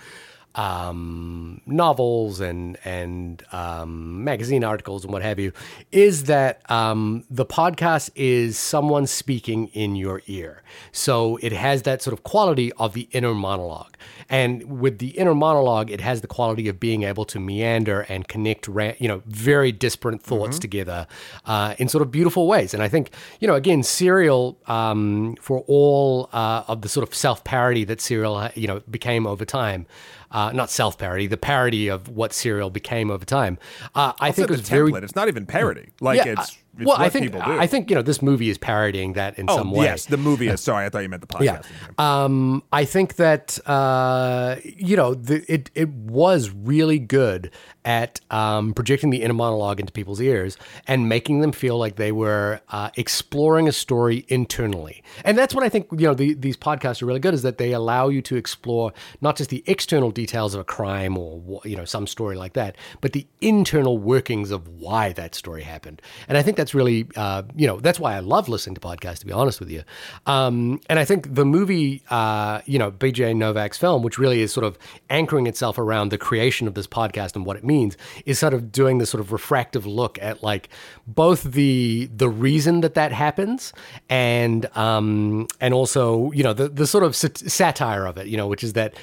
[0.56, 5.52] um, novels and and um, magazine articles and what have you,
[5.92, 10.64] is that um, the podcast is someone speaking in your ear.
[10.92, 13.96] So it has that sort of quality of the inner monologue,
[14.30, 18.28] and with the inner monologue, it has the quality of being able to meander and
[18.28, 21.08] connect, ra- you know, very disparate thoughts together
[21.46, 22.74] uh, in sort of beautiful ways.
[22.74, 27.14] And I think, you know, again, Serial, um, for all uh, of the sort of
[27.14, 29.86] self parody that Serial, you know, became over time.
[30.32, 33.58] Uh, not self parody, the parody of what Serial became over time.
[33.94, 35.04] Uh, I think It's it was a very template.
[35.04, 35.90] It's not even parody.
[36.00, 37.60] Like yeah, it's well, I think people do.
[37.60, 39.86] I think you know this movie is parodying that in oh some way.
[39.86, 40.62] yes, the movie is.
[40.72, 41.66] Sorry, I thought you meant the podcast.
[42.00, 42.24] Yeah.
[42.24, 47.52] Um, I think that uh, you know the, it it was really good
[47.84, 50.58] at um, projecting the inner monologue into people's ears
[50.88, 55.04] and making them feel like they were uh, exploring a story internally.
[55.26, 57.58] And that's what I think you know the, these podcasts are really good is that
[57.58, 61.76] they allow you to explore not just the external details of a crime or you
[61.76, 66.02] know some story like that, but the internal workings of why that story happened.
[66.30, 69.20] And I think that's really uh, you know that's why I love listening to podcasts
[69.20, 69.84] to be honest with you.
[70.28, 74.54] Um, and I think the movie uh, you know BJ Novak's film, which really is
[74.54, 74.78] sort of
[75.10, 77.98] anchoring itself around the creation of this podcast and what it means,
[78.28, 80.70] is sort of doing this sort of refractive look at like
[81.08, 83.74] both the the reason that that happens
[84.08, 88.38] and um, and also you know the the sort of sat- satire of it, you
[88.38, 88.94] know, which is that.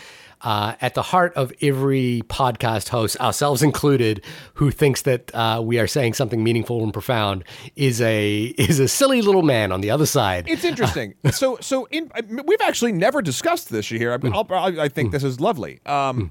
[0.40, 4.24] Uh, at the heart of every podcast host, ourselves included,
[4.54, 8.86] who thinks that uh, we are saying something meaningful and profound, is a is a
[8.88, 10.48] silly little man on the other side.
[10.48, 11.14] It's interesting.
[11.32, 12.10] so, so in,
[12.46, 14.12] we've actually never discussed this here.
[14.12, 15.80] I, mean, I'll, I I think this is lovely.
[15.86, 16.30] Um,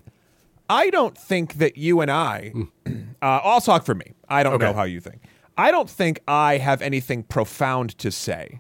[0.69, 2.53] I don't think that you and I.
[3.19, 4.13] Uh, I'll talk for me.
[4.29, 5.23] I don't know how you think.
[5.57, 8.59] I don't think I have anything profound to say.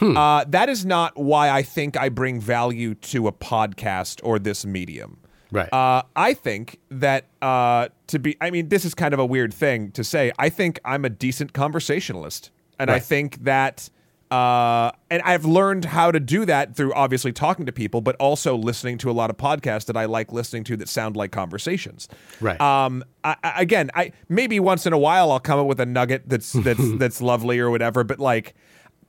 [0.00, 4.64] Uh, that is not why I think I bring value to a podcast or this
[4.66, 5.18] medium.
[5.50, 5.72] Right.
[5.72, 9.54] Uh, I think that uh, to be, I mean, this is kind of a weird
[9.54, 10.32] thing to say.
[10.38, 12.50] I think I'm a decent conversationalist.
[12.78, 13.88] And I think that,
[14.30, 18.54] uh, and I've learned how to do that through obviously talking to people, but also
[18.54, 22.08] listening to a lot of podcasts that I like listening to that sound like conversations.
[22.40, 22.60] Right.
[22.60, 25.86] Um, I, I, again, I maybe once in a while I'll come up with a
[25.86, 28.54] nugget that's that's that's lovely or whatever, but like.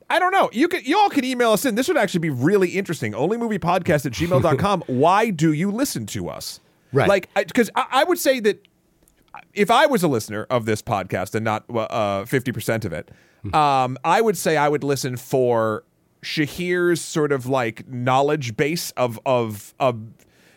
[0.10, 0.50] I don't know.
[0.54, 1.76] You could you all can email us in.
[1.76, 3.12] This would actually be really interesting.
[3.13, 4.84] Onlymoviepodcast at gmail.com.
[4.88, 6.60] Why do you listen to us?
[6.93, 7.10] Right.
[7.10, 8.65] Like, because I, I would say that
[9.54, 13.12] if I was a listener of this podcast and not uh, 50% of it,
[13.54, 15.84] um, I would say I would listen for
[16.24, 20.02] Shahir's sort of like knowledge base of, of, of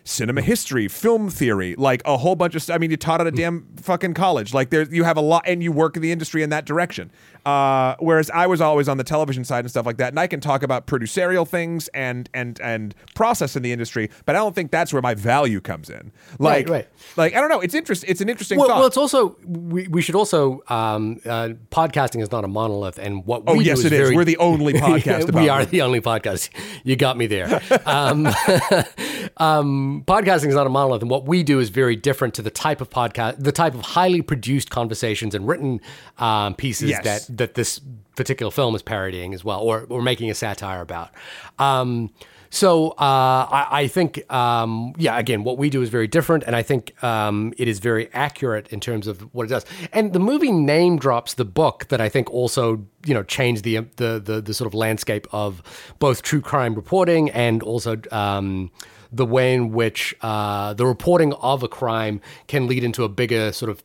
[0.04, 2.62] cinema history, film theory, like a whole bunch of.
[2.62, 4.52] St- I mean, you taught at a damn fucking college.
[4.52, 7.10] Like there, you have a lot, and you work in the industry in that direction.
[7.46, 10.26] Uh, whereas I was always on the television side and stuff like that, and I
[10.26, 14.55] can talk about producerial things and and and process in the industry, but I don't
[14.55, 16.12] think that's where my value comes in.
[16.38, 16.88] Like, right.
[17.16, 17.61] like I don't know.
[17.61, 18.05] It's interest.
[18.07, 18.79] It's an interesting Well, thought.
[18.79, 23.24] well, it's also we, we should also um, uh, podcasting is not a monolith, and
[23.24, 25.70] what oh yes, it is very, We're the only podcast about we are it.
[25.70, 26.50] the only podcast.
[26.85, 27.61] You got me there.
[27.87, 28.26] um,
[29.37, 32.50] um, podcasting is not a monolith, and what we do is very different to the
[32.50, 35.81] type of podcast, the type of highly produced conversations and written
[36.18, 37.05] um, pieces Yes.
[37.05, 37.80] that that this
[38.16, 41.10] particular film is parodying as well, or or making a satire about.
[41.58, 42.10] Um,
[42.50, 46.56] so uh, I, I think, um, yeah, again, what we do is very different, and
[46.56, 49.64] I think um, it is very accurate in terms of what it does.
[49.92, 53.86] And the movie name drops the book that I think also, you know, changed the
[53.96, 55.62] the the, the sort of landscape of
[56.00, 57.96] both true crime reporting and also.
[58.10, 58.70] Um,
[59.12, 63.50] the way in which uh, the reporting of a crime can lead into a bigger
[63.50, 63.82] sort of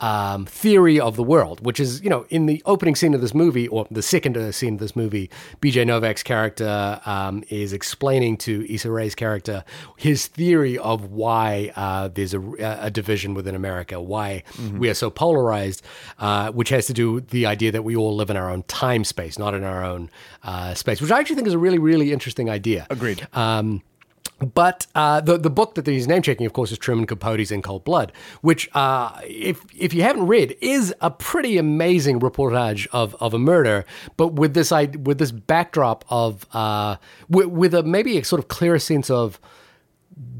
[0.00, 3.34] um, theory of the world, which is, you know, in the opening scene of this
[3.34, 5.30] movie, or the second uh, scene of this movie,
[5.60, 9.64] BJ Novak's character um, is explaining to Issa Rae's character
[9.96, 14.42] his theory of why uh, there's a, a division within America, why
[14.78, 15.82] we are so polarized,
[16.18, 18.62] uh, which has to do with the idea that we all live in our own
[18.64, 20.10] time space, not in our own
[20.42, 22.86] uh, space, which I actually think is a really, really interesting idea.
[22.90, 23.26] Agreed.
[23.32, 23.82] Um,
[24.54, 27.62] but uh, the the book that he's name checking, of course, is Truman Capote's In
[27.62, 33.14] Cold Blood, which, uh, if if you haven't read, is a pretty amazing reportage of,
[33.20, 33.86] of a murder,
[34.18, 36.96] but with this i- with this backdrop of uh,
[37.30, 39.40] with, with a maybe a sort of clearer sense of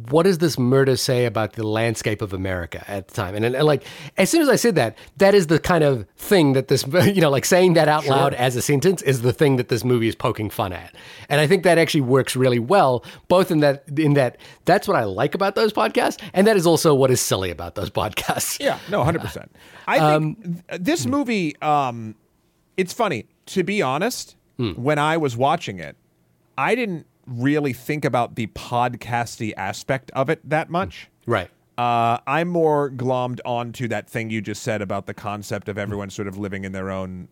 [0.08, 3.34] what does this murder say about the landscape of America at the time?
[3.34, 3.84] And, and, and, like,
[4.16, 7.20] as soon as I said that, that is the kind of thing that this, you
[7.20, 10.08] know, like saying that out loud as a sentence is the thing that this movie
[10.08, 10.94] is poking fun at.
[11.28, 14.96] And I think that actually works really well, both in that, in that, that's what
[14.96, 16.22] I like about those podcasts.
[16.32, 18.58] And that is also what is silly about those podcasts.
[18.60, 19.54] Yeah, no, hundred percent.
[19.86, 21.10] I think um, th- this hmm.
[21.10, 21.60] movie.
[21.60, 22.14] Um,
[22.76, 24.36] it's funny to be honest.
[24.56, 24.70] Hmm.
[24.72, 25.96] When I was watching it,
[26.56, 31.08] I didn't really think about the podcasty aspect of it that much.
[31.26, 31.50] Right.
[31.76, 36.08] Uh, I'm more glommed onto that thing you just said about the concept of everyone
[36.08, 37.28] sort of living in their own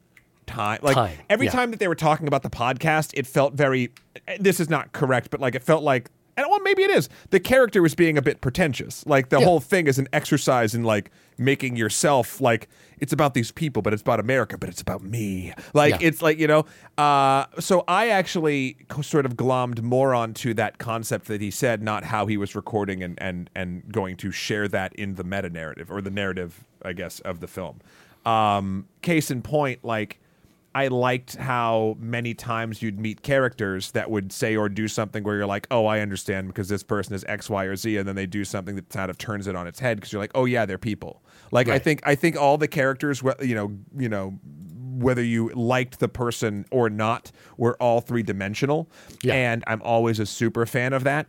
[0.46, 0.80] time.
[0.82, 1.52] Like Time, every yeah.
[1.52, 3.90] time that they were talking about the podcast, it felt very.
[4.38, 6.10] This is not correct, but like it felt like.
[6.36, 7.08] And well, maybe it is.
[7.30, 9.06] The character was being a bit pretentious.
[9.06, 9.44] Like the Yeah.
[9.44, 12.68] whole thing is an exercise in like making yourself like
[12.98, 15.52] it's about these people, but it's about America, but it's about me.
[15.74, 16.08] Like Yeah.
[16.08, 16.64] it's like you know.
[16.98, 22.04] Uh, so I actually sort of glommed more onto that concept that he said, not
[22.04, 25.90] how he was recording and and and going to share that in the meta narrative
[25.90, 27.80] or the narrative, I guess, of the film.
[28.26, 30.18] Um, case in point, like.
[30.76, 35.36] I liked how many times you'd meet characters that would say or do something where
[35.36, 38.16] you're like, oh, I understand because this person is X, Y, or Z, and then
[38.16, 40.46] they do something that kind of turns it on its head because you're like, oh
[40.46, 41.22] yeah, they're people.
[41.52, 44.30] Like I think I think all the characters, you know, you know,
[44.96, 48.88] whether you liked the person or not, were all three dimensional,
[49.22, 49.34] Yeah.
[49.34, 51.26] and I'm always a super fan of that.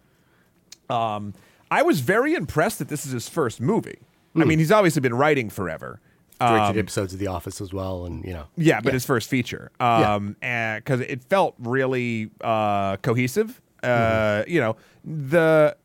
[0.89, 1.33] Um,
[1.71, 3.99] I was very impressed that this is his first movie.
[4.35, 4.47] I Hmm.
[4.49, 5.99] mean, he's obviously been writing forever.
[6.39, 8.05] Directed episodes of The Office as well.
[8.05, 8.45] And, you know.
[8.57, 13.61] Yeah, but his first feature, um, because it felt really uh, cohesive.
[13.83, 15.77] Uh, You know, the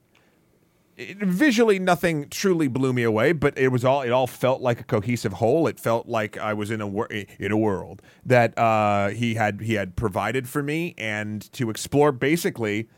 [0.96, 4.80] it- visually nothing truly blew me away, but it was all it all felt like
[4.80, 5.66] a cohesive whole.
[5.66, 9.60] It felt like I was in a wor- in a world that uh, he had
[9.62, 12.88] he had provided for me, and to explore basically,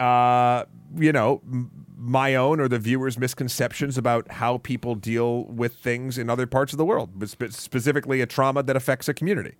[0.00, 0.64] uh,
[0.96, 1.40] you know.
[1.50, 6.46] M- my own or the viewer's misconceptions about how people deal with things in other
[6.46, 9.56] parts of the world, but spe- specifically a trauma that affects a community.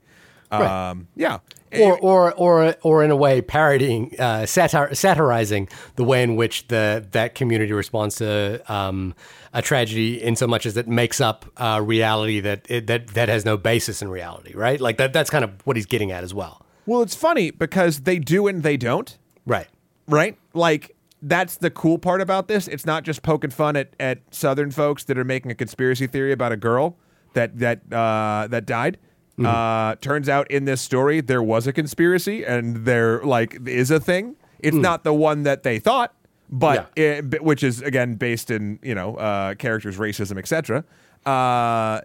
[0.51, 0.90] Right.
[0.90, 1.40] Um, yeah.
[1.77, 6.68] or or or or in a way parodying uh, satir- satirizing the way in which
[6.68, 9.16] the that community responds to um,
[9.53, 13.29] a tragedy in so much as it makes up uh, reality that it, that that
[13.29, 16.22] has no basis in reality right like that that's kind of what he's getting at
[16.22, 19.66] as well Well, it's funny because they do and they don't, right
[20.09, 20.37] right?
[20.55, 22.68] Like that's the cool part about this.
[22.68, 26.33] It's not just poking fun at, at Southern folks that are making a conspiracy theory
[26.33, 26.97] about a girl
[27.35, 28.99] that that uh, that died.
[29.40, 34.01] Uh, turns out in this story there was a conspiracy and there like is a
[34.01, 34.35] thing.
[34.59, 36.12] It's not the one that they thought,
[36.51, 40.85] but it, which is again based in you know uh, characters, racism, etc.
[41.25, 42.01] Uh,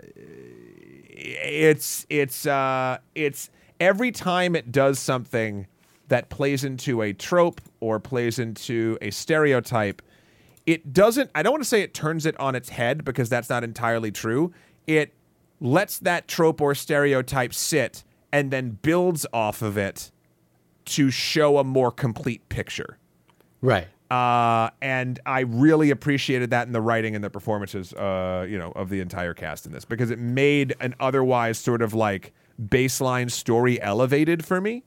[1.10, 5.66] it's it's uh it's every time it does something
[6.14, 10.02] that plays into a trope or plays into a stereotype
[10.66, 13.50] it doesn't i don't want to say it turns it on its head because that's
[13.50, 14.54] not entirely true.
[14.88, 15.14] It
[15.60, 20.12] lets that trope or stereotype sit and then builds off of it
[20.86, 22.98] to show a more complete picture.
[23.62, 23.88] Right.
[24.12, 28.72] Uh, and I really appreciated that in the writing and the performances, uh, you know,
[28.76, 33.32] of the entire cast in this because it made an otherwise sort of like baseline
[33.32, 34.84] story elevated for me.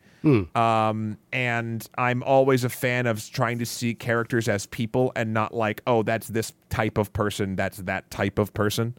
[0.56, 5.54] Um, and I'm always a fan of trying to see characters as people and not
[5.54, 8.94] like, oh, that's this type of person, that's that type of person.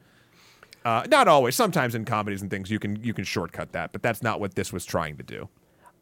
[0.85, 1.53] Uh, not always.
[1.55, 4.55] Sometimes in comedies and things, you can you can shortcut that, but that's not what
[4.55, 5.49] this was trying to do.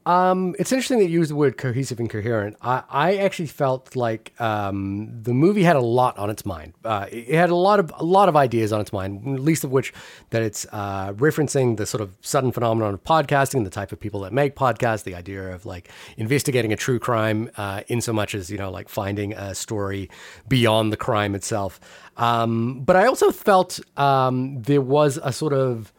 [0.06, 2.58] It's interesting that you use the word cohesive and coherent.
[2.62, 6.74] I, I actually felt like um, the movie had a lot on its mind.
[6.84, 9.72] Uh, it had a lot of a lot of ideas on its mind, least of
[9.72, 9.94] which
[10.30, 14.00] that it's uh, referencing the sort of sudden phenomenon of podcasting, and the type of
[14.00, 18.14] people that make podcasts, the idea of like investigating a true crime, uh, in so
[18.14, 20.10] much as you know, like finding a story
[20.48, 21.80] beyond the crime itself.
[22.18, 25.92] Um, but I also felt um, there was a sort of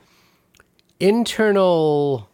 [1.00, 2.28] internal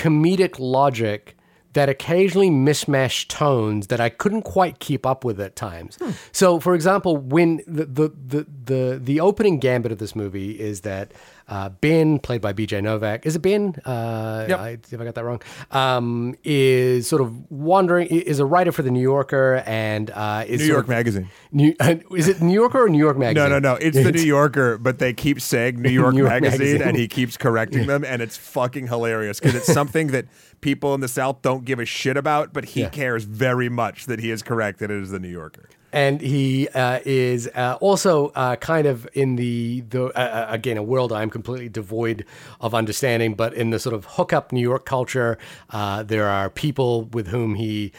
[0.00, 1.36] comedic logic
[1.74, 5.96] that occasionally mismatched tones that I couldn't quite keep up with at times.
[6.00, 6.12] Hmm.
[6.32, 10.80] So, for example, when the the the the, the opening gambit of this movie is
[10.80, 11.12] that
[11.50, 12.80] uh, Ben, played by B.J.
[12.80, 13.74] Novak, is it Ben?
[13.84, 14.58] Uh, Yep.
[14.58, 18.06] I, if I got that wrong, um, is sort of wandering.
[18.06, 21.28] Is a writer for the New Yorker and uh, is New York of- Magazine.
[21.52, 21.74] New,
[22.16, 23.50] is it New Yorker or New York Magazine?
[23.50, 23.78] No, no, no.
[23.80, 26.82] It's the New Yorker, but they keep saying New York, New York Magazine, Magazine.
[26.88, 30.26] and he keeps correcting them, and it's fucking hilarious because it's something that
[30.60, 32.88] people in the South don't give a shit about, but he Yeah.
[32.90, 35.68] cares very much that he is corrected as the New Yorker.
[35.92, 40.76] And he uh, is uh, also uh, kind of in the the uh, uh, again
[40.76, 42.24] a world I'm completely devoid
[42.60, 45.38] of understanding, but in the sort of hookup New York culture,
[45.70, 47.92] uh, there are people with whom he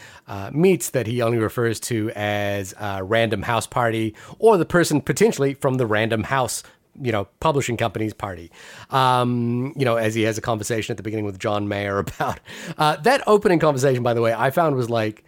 [0.51, 5.75] meets that he only refers to as random house party or the person potentially from
[5.75, 6.63] the random house.
[7.01, 8.51] You know, publishing company's party.
[8.89, 12.41] Um, you know, as he has a conversation at the beginning with John Mayer about
[12.77, 14.03] uh, that opening conversation.
[14.03, 15.23] By the way, I found was like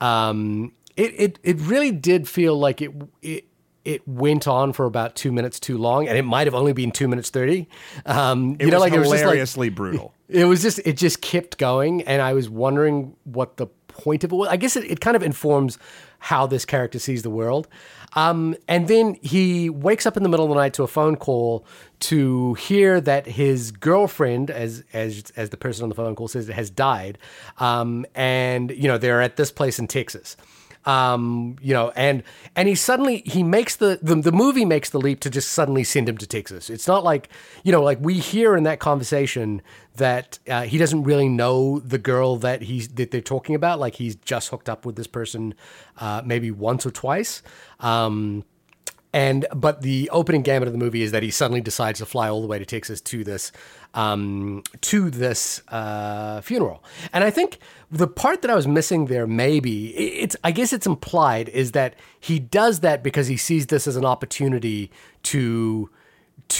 [0.00, 2.90] um, it, it it really did feel like it
[3.22, 3.44] it
[3.84, 6.90] it went on for about two minutes too long, and it might have only been
[6.90, 7.68] two minutes thirty.
[8.04, 10.12] Um, It you know, was like it was just like hilariously brutal.
[10.28, 14.32] it was just it just kept going, and I was wondering what the point of
[14.32, 14.48] it was.
[14.48, 15.78] I guess it, it kind of informs
[16.18, 17.68] how this character sees the world.
[18.14, 21.14] Um, and then he wakes up in the middle of the night to a phone
[21.14, 21.64] call
[22.00, 26.48] to hear that his girlfriend, as as as the person on the phone call says,
[26.48, 27.18] has died.
[27.58, 30.36] Um, and you know they're at this place in Texas
[30.84, 32.22] um, you know, and
[32.56, 35.84] and he suddenly he makes the, the the movie makes the leap to just suddenly
[35.84, 36.70] send him to Texas.
[36.70, 37.28] It's not like
[37.62, 39.62] you know, like we hear in that conversation
[39.96, 43.78] that uh, he doesn't really know the girl that he's that they're talking about.
[43.78, 45.54] Like he's just hooked up with this person,
[45.98, 47.42] uh, maybe once or twice.
[47.80, 48.44] Um,
[49.18, 52.28] and but the opening gambit of the movie is that he suddenly decides to fly
[52.28, 53.50] all the way to Texas to this
[53.94, 56.84] um, to this uh, funeral.
[57.12, 57.58] And I think
[57.90, 61.94] the part that I was missing there, maybe it's I guess it's implied is that
[62.20, 64.92] he does that because he sees this as an opportunity
[65.24, 65.90] to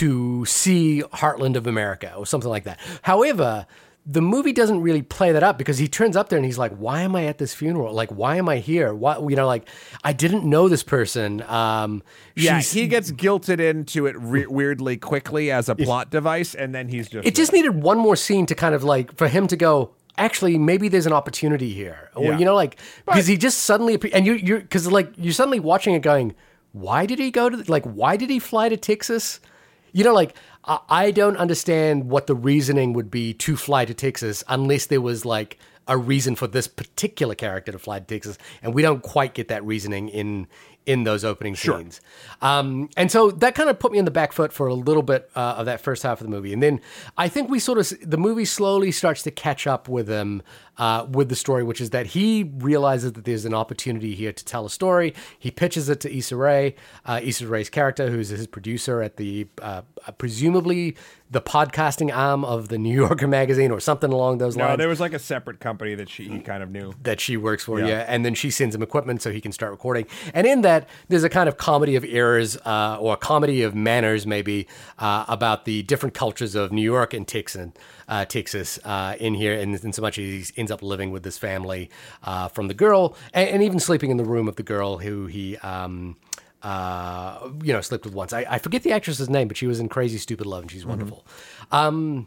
[0.01, 2.81] to see Heartland of America or something like that.
[3.03, 3.69] However,
[4.11, 6.73] the movie doesn't really play that up because he turns up there and he's like,
[6.77, 7.93] "Why am I at this funeral?
[7.93, 8.95] Like, why am I here?
[8.95, 9.69] Why, you know, like
[10.03, 12.03] I didn't know this person." Um,
[12.35, 16.89] Yeah, he gets guilted into it re- weirdly quickly as a plot device, and then
[16.89, 17.29] he's just.
[17.29, 20.57] it just needed one more scene to kind of like for him to go actually
[20.59, 22.39] maybe there's an opportunity here or Yeah.
[22.39, 25.95] you know like because he just suddenly and you you're because like you're suddenly watching
[25.95, 26.35] it going
[26.73, 29.39] why did he go to like why did he fly to texas
[29.93, 33.95] you know like I, I don't understand what the reasoning would be to fly to
[33.95, 38.39] texas unless there was like a reason for this particular character to fly to texas
[38.63, 40.47] and we don't quite get that reasoning in
[40.87, 42.01] in those opening scenes
[42.41, 45.03] um, and so that kind of put me in the back foot for a little
[45.03, 46.53] bit uh, of that first half of the movie.
[46.53, 46.81] And then
[47.17, 50.43] I think we sort of, the movie slowly starts to catch up with him,
[50.79, 54.45] uh, with the story, which is that he realizes that there's an opportunity here to
[54.45, 55.15] tell a story.
[55.39, 59.47] He pitches it to Issa Rae, uh, Issa Rae's character, who's his producer at the,
[59.61, 59.83] uh,
[60.19, 60.97] presumably
[61.31, 64.77] the podcasting arm of the New Yorker magazine or something along those No, lines No,
[64.79, 66.95] there was like a separate company that she he kind of knew.
[67.03, 67.87] that she works for, Yeah.
[67.87, 68.05] yeah.
[68.09, 70.07] And then she sends him equipment so he can start recording.
[70.33, 73.75] And in that, there's a kind of comedy of errors uh, or a comedy of
[73.75, 74.67] manners, maybe,
[74.99, 77.71] uh, about the different cultures of New York and Texas,
[78.09, 79.53] uh, Texas uh, in here.
[79.59, 81.91] And in so much as he ends up living with this family
[82.23, 85.27] uh, from the girl and, and even sleeping in the room of the girl who
[85.27, 85.57] he.
[85.59, 86.17] Um,
[86.61, 88.33] uh, you know, slept with once.
[88.33, 90.85] I, I forget the actress's name, but she was in Crazy Stupid Love, and she's
[90.85, 91.25] wonderful.
[91.71, 92.27] Um,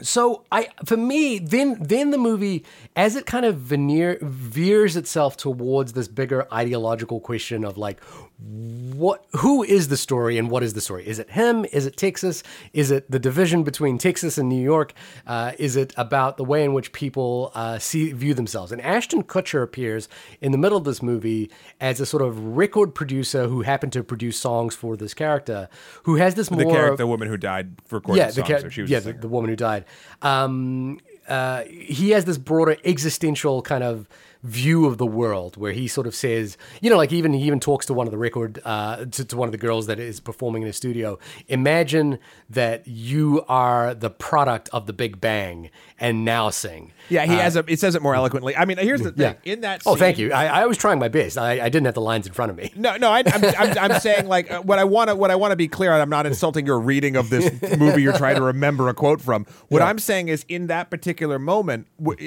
[0.00, 5.36] so I, for me, then then the movie, as it kind of veneer, veers itself
[5.36, 8.00] towards this bigger ideological question of like,
[8.40, 11.06] what who is the story and what is the story?
[11.06, 11.64] Is it him?
[11.72, 14.94] Is it texas is it the division between texas and new york?
[15.26, 18.70] Uh, is it about the way in which people uh, see view themselves?
[18.70, 20.08] And ashton kutcher appears
[20.40, 24.04] in the middle of this movie as a sort of record producer who happened to
[24.04, 25.68] produce songs for this character
[26.04, 28.48] who has this The more character, the woman who died for recording yeah, the songs,
[28.48, 29.84] ca- so she was yeah, the, the woman who died.
[30.22, 34.08] Um, uh, he has this broader existential kind of
[34.48, 37.60] view of the world where he sort of says, you know, like even he even
[37.60, 40.20] talks to one of the record uh, to, to one of the girls that is
[40.20, 41.18] performing in a studio.
[41.48, 42.18] Imagine
[42.50, 45.70] that you are the product of the Big Bang
[46.00, 46.92] and now sing.
[47.08, 47.64] yeah, he has a.
[47.66, 48.56] It says it more eloquently.
[48.56, 49.26] I mean, here's the thing.
[49.26, 49.52] Uh, Yeah.
[49.52, 49.82] In that.
[49.86, 50.32] Oh, thank you.
[50.32, 51.36] I, I was trying my best.
[51.36, 52.72] I, I didn't have the lines in front of me.
[52.76, 55.34] No, no, I, I'm, I'm, I'm saying like uh, what I want to what I
[55.36, 56.00] want to be clear on.
[56.00, 58.02] I'm not insulting your reading of this movie.
[58.02, 59.44] You're trying to remember a quote from.
[59.68, 59.86] What Yeah.
[59.88, 61.86] I'm saying is, in that particular moment,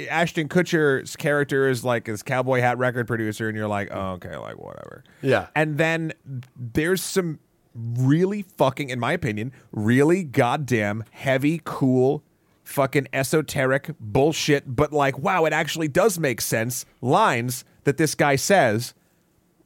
[0.09, 4.35] Ashton Kutcher's character is like this cowboy hat record producer, and you're like, oh, okay,
[4.37, 5.03] like whatever.
[5.21, 5.47] Yeah.
[5.55, 6.13] And then
[6.55, 7.39] there's some
[7.73, 12.23] really fucking, in my opinion, really goddamn heavy, cool.
[12.63, 16.85] Fucking esoteric bullshit, but like, wow, it actually does make sense.
[17.01, 18.93] Lines that this guy says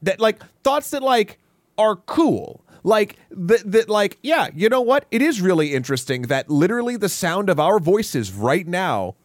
[0.02, 1.38] that like thoughts that like
[1.78, 6.50] are cool like that that like yeah you know what it is really interesting that
[6.50, 9.16] literally the sound of our voices right now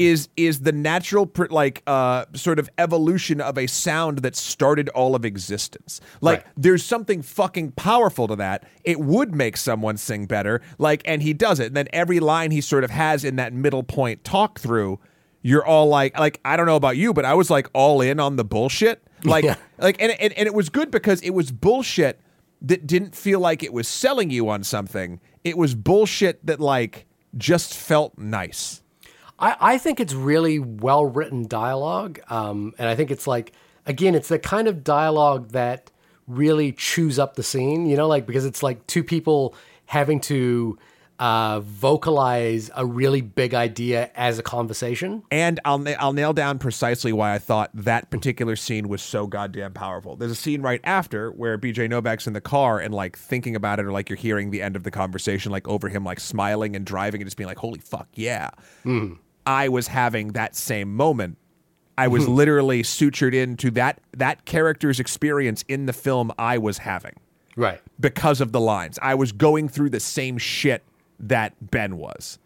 [0.00, 4.88] is is the natural pr- like uh sort of evolution of a sound that started
[4.90, 6.00] all of existence.
[6.22, 6.52] Like Right.
[6.56, 8.64] there's something fucking powerful to that.
[8.82, 10.62] It would make someone sing better.
[10.78, 11.66] Like and he does it.
[11.66, 14.98] And then every line he sort of has in that middle point talk through
[15.42, 18.18] you're all like like I don't know about you but I was like all in
[18.18, 19.02] on the bullshit.
[19.24, 19.56] Like Yeah.
[19.76, 22.18] like and, and and it was good because it was bullshit
[22.62, 25.20] that didn't feel like it was selling you on something.
[25.44, 27.04] It was bullshit that like
[27.36, 28.82] just felt nice
[29.40, 32.20] I, I think it's really well written dialogue.
[32.28, 33.52] Um, and I think it's like,
[33.86, 35.90] again, it's the kind of dialogue that
[36.26, 39.54] really chews up the scene, you know, like because it's like two people
[39.86, 40.78] having to
[41.18, 45.22] uh, vocalize a really big idea as a conversation.
[45.30, 49.26] And I'll na- I'll nail down precisely why I thought that particular scene was so
[49.26, 50.16] goddamn powerful.
[50.16, 53.78] There's a scene right after where BJ Novak's in the car and like thinking about
[53.78, 56.74] it, or like you're hearing the end of the conversation, like over him, like smiling
[56.74, 58.48] and driving and just being like, "Holy fuck, yeah!"
[59.50, 61.36] I was having that same moment.
[61.98, 67.14] I was literally sutured into that that character's experience in the film I was having
[67.56, 67.80] Right.
[67.98, 68.98] because of the lines.
[69.02, 70.82] I was going through the same shit
[71.18, 72.38] that Ben was.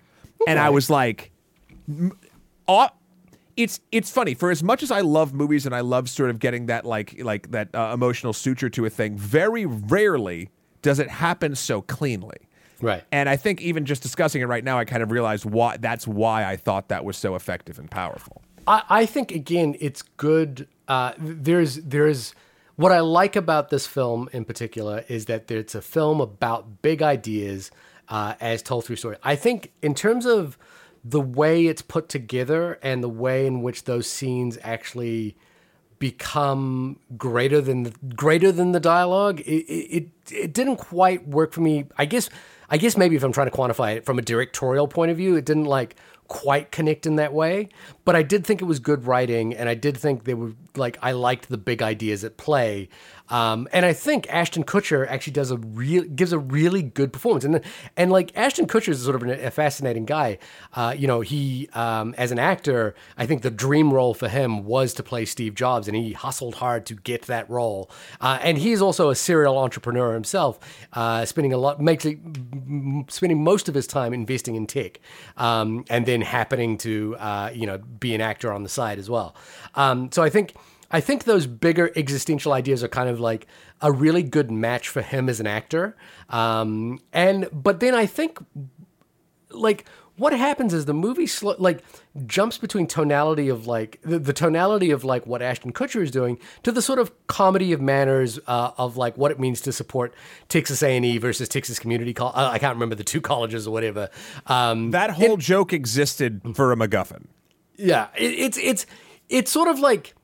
[0.48, 1.30] And I was like
[2.66, 2.90] aw-
[3.56, 6.38] it's it's funny for as much as I love movies and I love sort of
[6.40, 10.50] getting that like like that uh, emotional suture to a thing, very rarely
[10.82, 12.38] does it happen so cleanly.
[12.80, 13.02] Right.
[13.12, 16.06] And I think even just discussing it right now, I kind of realized why that's
[16.06, 18.42] why I thought that was so effective and powerful.
[18.66, 20.68] I, I think again, it's good.
[20.88, 22.34] Uh, there's there's
[22.76, 27.02] what I like about this film in particular is that it's a film about big
[27.02, 27.70] ideas
[28.08, 29.16] uh, as told through story.
[29.22, 30.58] I think in terms of
[31.04, 35.36] the way it's put together and the way in which those scenes actually
[35.98, 39.40] become greater than the, greater than the dialogue.
[39.40, 41.86] It, it it it didn't quite work for me.
[41.96, 42.30] I guess
[42.70, 45.36] I guess maybe if I'm trying to quantify it from a directorial point of view,
[45.36, 45.96] it didn't like
[46.28, 47.68] quite connect in that way.
[48.04, 50.98] But I did think it was good writing, and I did think they were like
[51.02, 52.88] I liked the big ideas at play.
[53.30, 57.44] Um, and I think Ashton Kutcher actually does a real gives a really good performance,
[57.44, 57.62] and
[57.96, 60.38] and like Ashton Kutcher is sort of a fascinating guy.
[60.74, 64.64] Uh, you know, he um, as an actor, I think the dream role for him
[64.64, 67.90] was to play Steve Jobs, and he hustled hard to get that role.
[68.20, 70.60] Uh, and he's also a serial entrepreneur himself,
[70.92, 72.04] uh, spending a lot, makes
[73.08, 75.00] spending most of his time investing in tech,
[75.38, 79.08] um, and then happening to uh, you know be an actor on the side as
[79.08, 79.34] well.
[79.74, 80.54] Um, so I think.
[80.90, 83.46] I think those bigger existential ideas are kind of like
[83.80, 85.96] a really good match for him as an actor.
[86.28, 88.38] Um, and but then I think
[89.50, 89.84] like
[90.16, 91.82] what happens is the movie sl- like
[92.26, 96.38] jumps between tonality of like the, the tonality of like what Ashton Kutcher is doing
[96.62, 100.14] to the sort of comedy of manners uh, of like what it means to support
[100.48, 102.36] Texas A&E versus Texas Community College.
[102.36, 104.08] I can't remember the two colleges or whatever.
[104.46, 107.24] Um, That whole joke existed for a MacGuffin.
[107.76, 108.86] yeah, it, it's it's
[109.28, 110.14] it's sort of like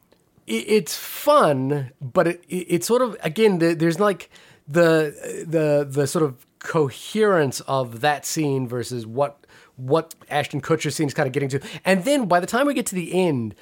[0.51, 4.31] it's fun, but it, it it's sort of again the, there's like
[4.67, 9.47] the the the sort of coherence of that scene versus what
[9.77, 12.75] what Ashton Kutcher scene is kind of getting to, and then by the time we
[12.75, 13.55] get to the end,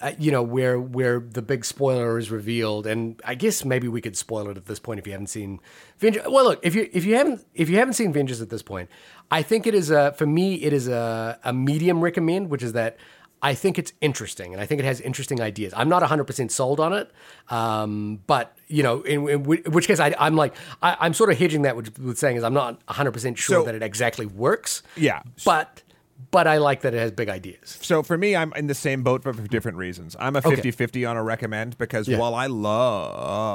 [0.00, 4.00] uh, you know where where the big spoiler is revealed, and I guess maybe we
[4.00, 5.60] could spoil it at this point if you haven't seen
[5.98, 6.26] Vengeance.
[6.28, 8.88] Well, look if you if you haven't if you haven't seen Vengeance at this point,
[9.30, 12.72] I think it is a for me it is a a medium recommend, which is
[12.72, 12.96] that
[13.42, 15.72] I think it's interesting, and I think it has interesting ideas.
[15.76, 17.10] I'm not 100 percent sold on it,
[17.50, 21.30] um, but you know, in, in, whi- which case I, I'm like, I, I'm sort
[21.30, 23.82] of hedging that with, with saying is I'm not 100 percent sure So- that it
[23.82, 24.82] exactly works.
[24.96, 25.22] Yeah.
[25.44, 25.82] but
[26.30, 27.78] but I like that it has big ideas.
[27.82, 30.16] So for me, I'm in the same boat, but for different reasons.
[30.18, 32.16] I'm a 50 50 on a recommend because Yeah.
[32.18, 32.46] while I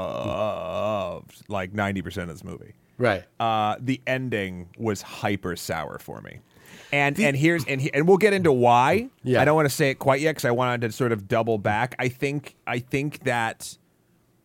[0.02, 3.24] loved like 90% of this movie, Right.
[3.40, 6.40] uh, the ending was hyper sour for me.
[6.92, 9.10] And and here's and he, and we'll get into why.
[9.24, 9.42] Yeah.
[9.42, 11.58] I don't want to say it quite yet because I wanted to sort of double
[11.58, 11.96] back.
[12.00, 13.78] I think I think that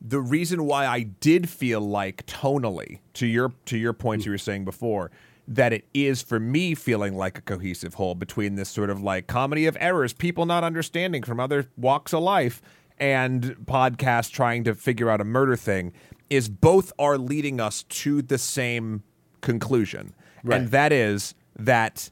[0.01, 4.39] the reason why I did feel like tonally to your to your points you were
[4.39, 5.11] saying before
[5.49, 9.27] that it is for me feeling like a cohesive whole between this sort of like
[9.29, 12.61] comedy of errors, people not understanding from other walks of life,
[12.99, 15.93] and podcast trying to figure out a murder thing
[16.31, 19.05] is both are leading us to the same
[19.41, 20.61] conclusion, Right.
[20.63, 22.11] and that is that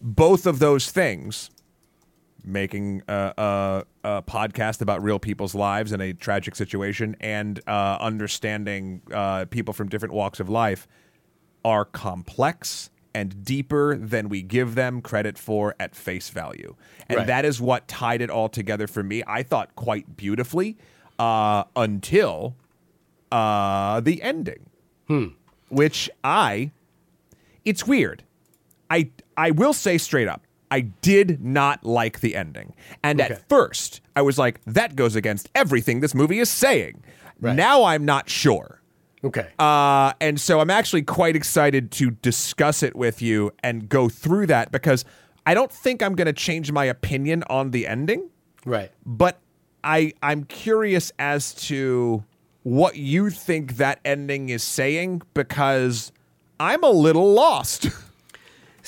[0.00, 1.50] both of those things
[2.44, 9.44] making a, podcast about real people's lives in a tragic situation and uh, understanding uh,
[9.46, 10.86] people from different walks of life
[11.64, 16.76] are complex and deeper than we give them credit for at face value.
[17.08, 17.26] And Right.
[17.26, 20.76] that is what tied it all together for me, I thought quite beautifully
[21.18, 22.54] uh, until
[23.32, 24.66] uh, the ending,
[25.68, 26.70] which I,
[27.64, 28.22] it's weird.
[28.88, 32.74] I I will say straight up, I did not like the ending.
[33.02, 33.34] And Okay.
[33.34, 37.02] at first, I was like, that goes against everything this movie is saying.
[37.40, 37.54] Right.
[37.54, 38.80] Now I'm not sure.
[39.22, 39.48] Okay.
[39.58, 44.46] Uh, and so I'm actually quite excited to discuss it with you and go through
[44.48, 45.04] that because
[45.46, 48.28] I don't think I'm going to change my opinion on the ending,
[48.64, 48.90] right.
[49.04, 49.38] but
[49.84, 52.24] I I'm curious as to
[52.64, 56.10] what you think that ending is saying because
[56.58, 57.88] I'm a little lost.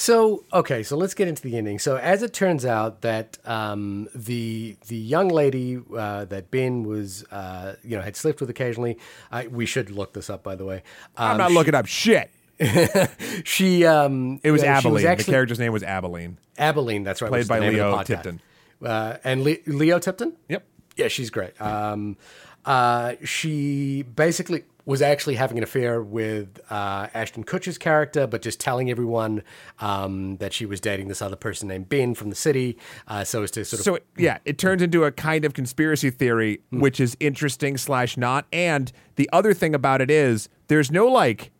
[0.01, 1.80] So okay, so let's get into the ending.
[1.80, 7.24] So as it turns out, that um, the the young lady uh, that Ben was,
[7.32, 8.96] uh, you know, had slept with occasionally.
[9.32, 10.84] I, we should look this up, by the way.
[11.16, 12.30] I'm Um, not looking up shit.
[13.44, 15.07] she, um, It was uh, she Abilene.
[15.07, 16.38] actually, the character's name was Abilene.
[16.59, 17.03] Abilene.
[17.03, 17.28] That's right.
[17.28, 18.03] Played which is the by Lio.
[18.05, 18.40] Tipton.
[18.80, 20.32] Uh, and Le- Lio Tipton.
[20.49, 20.64] Yep.
[20.96, 21.61] Yeah, she's great.
[21.61, 22.16] Um,
[22.64, 28.59] uh, she basically was actually having an affair with uh, Ashton Kutcher's character, but just
[28.59, 29.43] telling everyone
[29.80, 33.43] um, that she was dating this other person named Ben from the city, uh, so
[33.43, 36.62] as to sort of So it, yeah, it turns into a kind of conspiracy theory,
[36.70, 38.47] which is interesting slash not.
[38.51, 41.51] And the other thing about it is there's no like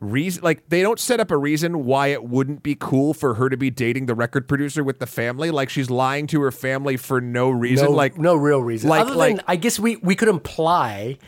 [0.00, 3.48] reason like they don't set up a reason why it wouldn't be cool for her
[3.48, 5.50] to be dating the record producer with the family.
[5.50, 7.86] Like she's lying to her family for no reason.
[7.86, 8.88] no, like no real reason.
[8.88, 11.18] like- Other than, like- I guess we we could imply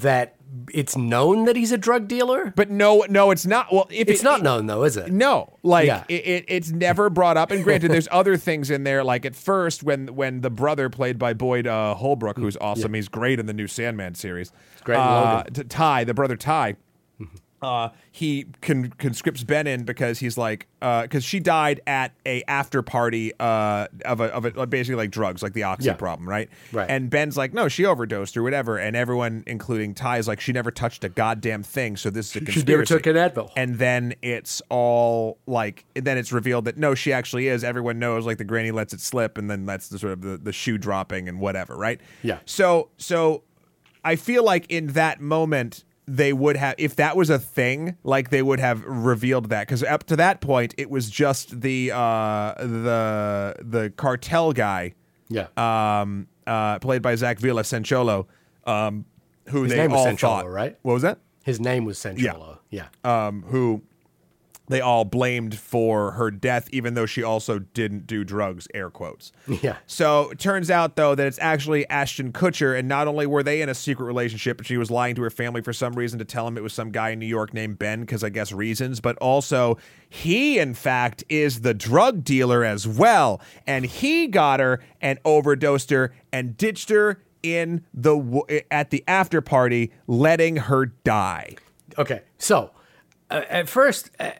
[0.00, 0.34] that
[0.72, 2.52] it's known that he's a drug dealer.
[2.56, 3.72] but no, no, it's not.
[3.72, 5.10] Well, if It's it- not known though, is it?
[5.12, 6.04] No, like Yeah.
[6.08, 7.50] it, it, it's never brought up.
[7.50, 9.02] And granted, there's other things in there.
[9.04, 13.08] Like at first, when when the brother played by Boyd uh, Holbrook, who's awesome, he's
[13.08, 14.52] great in the new Sandman series.
[14.84, 15.42] great Uh.
[15.68, 16.76] Ty, the brother Ty.
[17.62, 22.82] Uh, he con- conscripts Ben in because he's like, because she died at a after
[22.82, 25.94] party uh, of a of a basically like drugs, like the oxy Yeah.
[25.94, 26.48] problem, right?
[26.72, 26.88] Right.
[26.88, 30.52] And Ben's like, no, she overdosed or whatever, and everyone, including Ty, is like, she
[30.52, 31.96] never touched a goddamn thing.
[31.96, 33.50] So this is a She never took an Advil.
[33.56, 37.98] and then it's all like and then it's revealed that no she actually is everyone
[37.98, 40.52] knows like the granny lets it slip and then that's the sort of the, the
[40.52, 42.38] shoe dropping and whatever right Yeah.
[42.44, 43.42] so so
[44.04, 48.30] i feel like in that moment they would have if that was a thing like
[48.30, 52.54] they would have revealed that because up to that point it was just the uh
[52.58, 54.94] the the cartel guy
[55.28, 55.48] yeah.
[55.56, 58.26] um uh played by zach villa Sancholo
[58.66, 59.04] um
[59.48, 60.78] who His they name was Sancholo, thought right?
[60.82, 62.58] what was that His name was Sancholo.
[62.70, 62.86] Yeah.
[63.04, 63.82] um, who
[64.68, 69.32] they all blamed for her death, even though she also didn't do drugs, air quotes.
[69.62, 69.76] Yeah.
[69.86, 73.62] So it turns out, though, that it's actually Ashton Kutcher, and not only were they
[73.62, 76.24] in a secret relationship, but she was lying to her family for some reason to
[76.24, 79.00] tell him it was some guy in New York named Ben, because I guess reasons,
[79.00, 83.40] but also he, in fact, is the drug dealer as well.
[83.66, 89.04] And he got her and overdosed her and ditched her in the w- at the
[89.06, 91.54] after party, letting her die.
[91.98, 92.72] Okay, so
[93.30, 94.30] uh, at first, uh,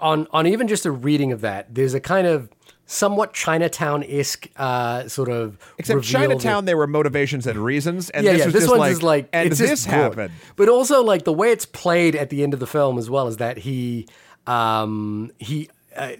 [0.00, 2.50] on on even just a reading of that, there's a kind of
[2.86, 8.10] somewhat Chinatown esque uh, sort of Except reveal that- Chinatown, there were motivations and reasons,
[8.10, 8.44] and yeah, this yeah.
[8.46, 10.32] This just one's like, is like and this happened.
[10.56, 13.28] but also like the way it's played at the end of the film as well
[13.28, 14.06] is that he
[14.46, 15.68] um, he.
[15.96, 16.12] Uh,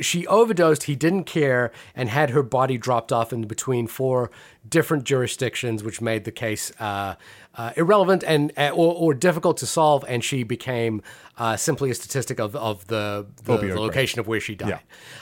[0.00, 0.84] she overdosed.
[0.84, 4.30] He didn't care and had her body dropped off in between four
[4.66, 7.14] different jurisdictions, which made the case uh,
[7.58, 10.04] uh, irrelevant and uh, or, or difficult to solve.
[10.08, 11.02] And she became
[11.36, 14.80] uh, simply a statistic of of the the, the location of where she died.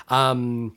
[0.08, 0.76] Um,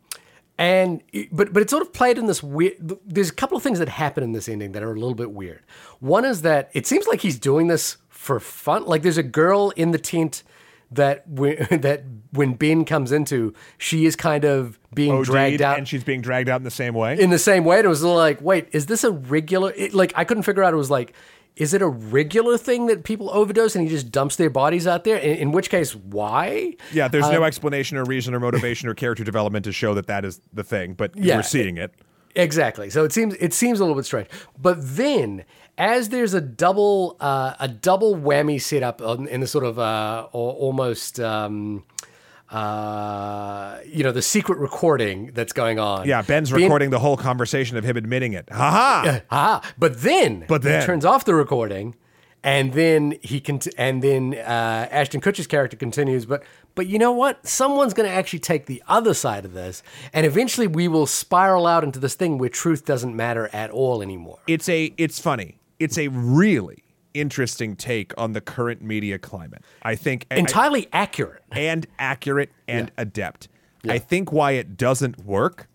[0.58, 2.74] And it- but but it's sort of played in this weird.
[3.06, 5.32] There's a couple of things that happen in this ending that are a little bit
[5.32, 5.62] weird.
[6.00, 8.84] One is that it seems like he's doing this for fun.
[8.86, 10.44] Like there's a girl in the tent
[10.92, 15.78] that when, that when Ben comes into, she is kind of being OD'd, dragged out
[15.78, 17.18] and she's being dragged out in the same way.
[17.20, 17.78] in the same way.
[17.78, 19.72] And it was like, wait, is this a regular?
[19.78, 20.74] It, like I couldn't figure out.
[20.74, 21.14] It was like.
[21.56, 25.04] Is it a regular thing that people overdose and he just dumps their bodies out
[25.04, 25.18] there?
[25.18, 26.76] In, in which case, why?
[26.94, 30.24] yeah, there's no explanation or reason or motivation or character development to show that that
[30.24, 31.36] is the thing, but Yeah.
[31.38, 31.94] we're seeing it.
[32.36, 32.90] Exactly.
[32.90, 34.28] So it seems it seems a little bit strange.
[34.62, 35.44] But then,
[35.78, 40.28] as there's a double uh, a double whammy setup on, in the sort of uh,
[40.32, 41.84] or almost um,
[42.52, 46.08] uh, you know the secret recording that's going on.
[46.08, 48.48] Yeah, Ben's Ben- recording the whole conversation of him admitting it.
[48.52, 49.22] Ha ha!
[49.32, 50.82] Ah, but then, But then.
[50.82, 51.96] he turns off the recording,
[52.44, 56.26] and then he can, and then uh, Ashton Kutcher's character continues.
[56.26, 56.44] But
[56.76, 57.46] but you know what?
[57.46, 59.84] Someone's going to actually take the other side of this,
[60.14, 64.02] and eventually we will spiral out into this thing where truth doesn't matter at all
[64.02, 64.40] anymore.
[64.48, 65.58] it's a it's funny.
[65.80, 66.84] It's a really
[67.20, 69.64] interesting take on the current media climate.
[69.84, 71.44] I think I- Entirely accurate.
[71.52, 73.48] and accurate and adept.
[73.88, 75.68] I think why it doesn't work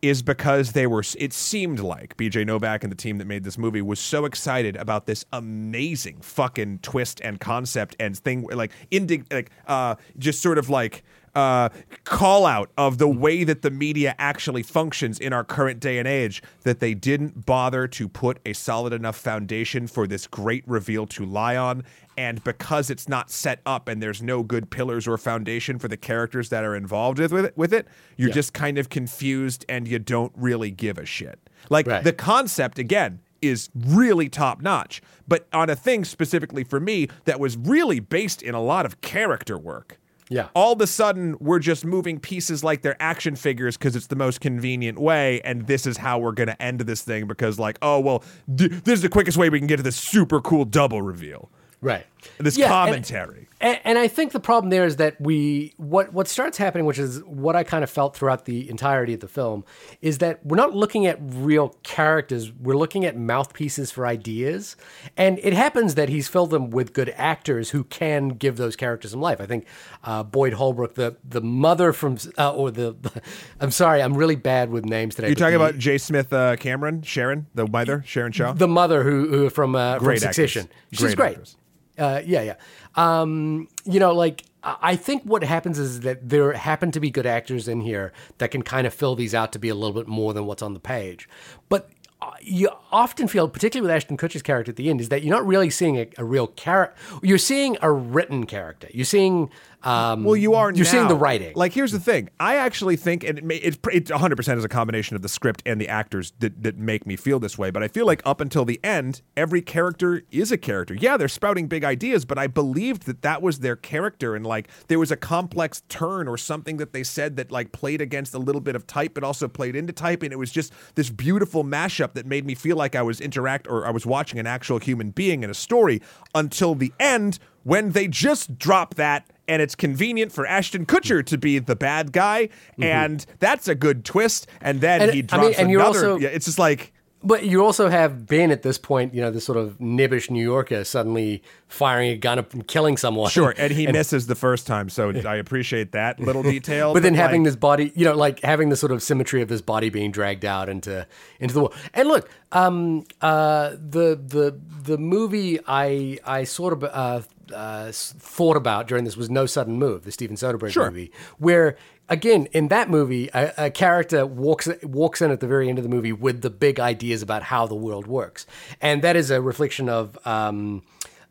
[0.00, 3.56] is because they were it seemed like BJ Novak and the team that made this
[3.56, 9.22] movie was so excited about this amazing fucking twist and concept and thing like indi-
[9.30, 11.04] like uh just sort of like
[11.34, 11.68] uh,
[12.04, 16.06] call out of the way that the media actually functions in our current day and
[16.06, 21.06] age that they didn't bother to put a solid enough foundation for this great reveal
[21.06, 21.84] to lie on.
[22.18, 25.96] And because it's not set up and there's no good pillars or foundation for the
[25.96, 28.34] characters that are involved with it, with it you're Yeah.
[28.34, 31.38] just kind of confused and you don't really give a shit.
[31.70, 32.04] Like Right.
[32.04, 37.40] the concept, again, is really top notch, but on a thing specifically for me that
[37.40, 39.98] was really based in a lot of character work
[40.32, 40.48] Yeah.
[40.54, 44.16] all of a sudden we're just moving pieces like they're action figures because it's the
[44.16, 47.78] most convenient way and this is how we're going to end this thing because like
[47.82, 48.24] oh well
[48.54, 51.50] d- this is the quickest way we can get to this super cool double reveal
[51.80, 52.06] Right.
[52.38, 56.28] This Yeah, commentary And, and I think the problem there is that we what what
[56.28, 59.64] starts happening, which is what I kind of felt throughout the entirety of the film,
[60.00, 62.52] is that we're not looking at real characters.
[62.52, 64.76] We're looking at mouthpieces for ideas,
[65.16, 69.12] and it happens that he's filled them with good actors who can give those characters
[69.12, 69.40] some life.
[69.40, 69.66] I think
[70.04, 72.94] uh, Boyd Holbrook, the the mother from, uh, or the,
[73.60, 75.28] I'm sorry, I'm really bad with names today.
[75.28, 75.98] you're talking the- about J.
[75.98, 80.16] Smith uh, Cameron Sharon the mother Sharon Shaw the mother who, who from uh, from
[80.18, 80.62] Succession.
[80.64, 80.78] actress.
[80.92, 81.54] She's Great great.
[81.98, 82.56] Uh, yeah, yeah.
[82.94, 87.10] Um, you know, like I I think what happens is that there happen to be
[87.10, 89.94] good actors in here that can kind of fill these out to be a little
[89.94, 91.28] bit more than what's on the page.
[91.68, 91.90] But
[92.20, 95.34] uh, you often feel, particularly with Ashton Kutcher's character at the end, is that you're
[95.34, 96.94] not really seeing a, a real character.
[97.22, 98.88] You're seeing a written character.
[98.92, 99.50] You're seeing.
[99.84, 100.72] Um, Well, you are.
[100.72, 101.52] You're seeing the writing.
[101.54, 102.28] Like, here's the thing.
[102.38, 105.28] I actually think, and it, may, it, it 100 percent is a combination of the
[105.28, 107.70] script and the actors that, that make me feel this way.
[107.70, 110.94] But I feel like up until the end, every character is a character.
[110.94, 114.68] Yeah, they're spouting big ideas, but I believed that that was their character, and like
[114.88, 118.38] there was a complex turn or something that they said that like played against a
[118.38, 121.64] little bit of type, but also played into type, and it was just this beautiful
[121.64, 124.78] mashup that made me feel like I was interact or I was watching an actual
[124.78, 126.00] human being in a story
[126.34, 131.36] until the end when they just drop that and it's convenient for Ashton Kutcher to
[131.38, 132.48] be the bad guy,
[132.80, 134.46] and that's a good twist.
[134.60, 135.08] And then Mm-hmm.
[135.08, 135.98] And, he I drops mean, and you're another.
[136.12, 136.92] also- yeah, it's just like
[137.24, 140.42] But you also have Ben at this point, you know, this sort of nibbish New
[140.42, 143.30] Yorker suddenly firing a gun up and killing someone.
[143.30, 146.92] sure, and he misses the first time, so I appreciate that little detail.
[146.92, 149.60] but then having this body, you know, like having the sort of symmetry of this
[149.62, 151.06] body being dragged out into
[151.38, 151.74] into the world.
[151.94, 157.20] And look, um, uh, the the the movie I I sort of uh,
[157.52, 160.90] uh, thought about during this was No Sudden Move, the Steven Soderbergh Sure.
[160.90, 161.76] movie, where
[162.08, 165.84] again in that movie a, a character walks walks in at the very end of
[165.84, 168.46] the movie with the big ideas about how the world works,
[168.80, 170.18] and that is a reflection of.
[170.26, 170.82] Um,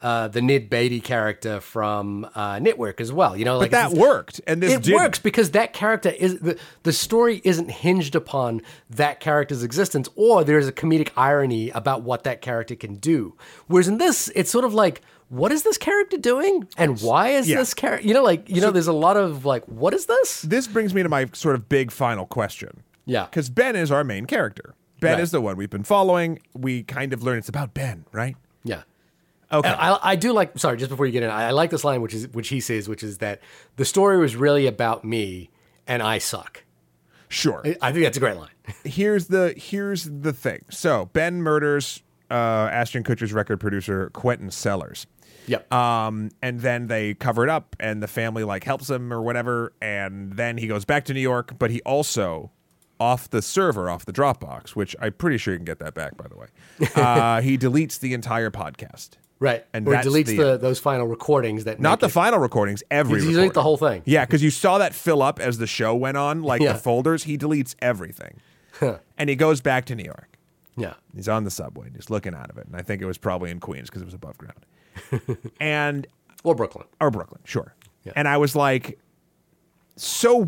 [0.02, 3.98] uh, the Ned Beatty character from uh, Network as well, you know, like but that
[3.98, 5.00] worked, and this it didn't.
[5.00, 10.44] works because that character is the, the story isn't hinged upon that character's existence or
[10.44, 13.36] there's a comedic irony about what that character can do
[13.68, 17.48] whereas in this it's sort of like what is this character doing and why is
[17.48, 17.58] Yeah.
[17.58, 20.42] this character you know like you know there's a lot of like what is this
[20.42, 22.84] This brings me to my sort of big final question.
[23.06, 23.26] Yeah.
[23.26, 24.74] because Ben is our main character.
[25.00, 25.22] Ben Right.
[25.24, 26.40] is the one we've been following.
[26.54, 28.36] We kind of learn it's about Ben, right?
[29.52, 29.70] Okay.
[29.70, 32.02] I, I do like sorry just before you get in I, I like this line
[32.02, 33.42] which is which he says which is that
[33.76, 35.50] the story was really about me
[35.88, 36.64] and I suck
[37.28, 37.62] Sure.
[37.82, 38.50] I think that's a great line
[38.84, 40.64] here's the here's the thing.
[40.70, 45.06] So Ben murders uh, Ashton Kutcher's record producer Quentin Sellers.
[45.48, 49.22] yep Um, and then they cover it up, and the family like helps him or
[49.22, 51.58] whatever, and then he goes back to New York.
[51.60, 52.52] But he also
[53.00, 56.16] off the server, off the Dropbox, which I'm pretty sure you can get that back,
[56.18, 56.48] by the way.
[56.96, 59.12] Uh, he deletes the entire podcast.
[59.42, 59.66] Right.
[59.74, 63.22] And or deletes the- the, those final recordings that Not the it- final recordings, every
[63.22, 64.04] He deletes the whole thing.
[64.06, 66.74] Yeah, because you saw that fill up as the show went on, like Yeah.
[66.74, 67.24] the folders.
[67.24, 68.40] He deletes everything,
[69.18, 70.38] and he goes back to New York.
[70.78, 70.94] Yeah.
[71.16, 73.18] He's on the subway, and he's looking out of it, and I think it was
[73.18, 76.06] probably in Queens because it was above ground, and
[76.44, 76.86] Or Brooklyn.
[77.02, 77.74] or Brooklyn, sure.
[78.04, 78.14] Yeah.
[78.16, 79.00] And I was like,
[79.96, 80.48] "So,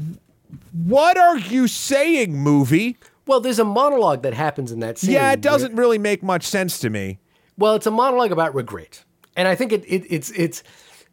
[0.86, 5.12] what are you saying, movie?" Well, there's a monologue that happens in that scene.
[5.12, 7.20] Yeah, it doesn't really make much sense to me.
[7.58, 9.04] Well, it's a monologue about regret,
[9.36, 10.64] and I think it, it it's it's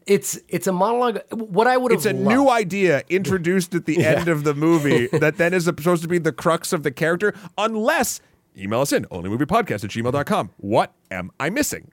[0.07, 1.19] it's it's a monologue.
[1.31, 4.53] What I would have It's a loved- new idea introduced at the end of the
[4.55, 8.21] movie that then is supposed to be the crux of the character, unless
[8.57, 10.49] email us in onlymoviepodcast at gmail.com.
[10.57, 11.91] What am I missing?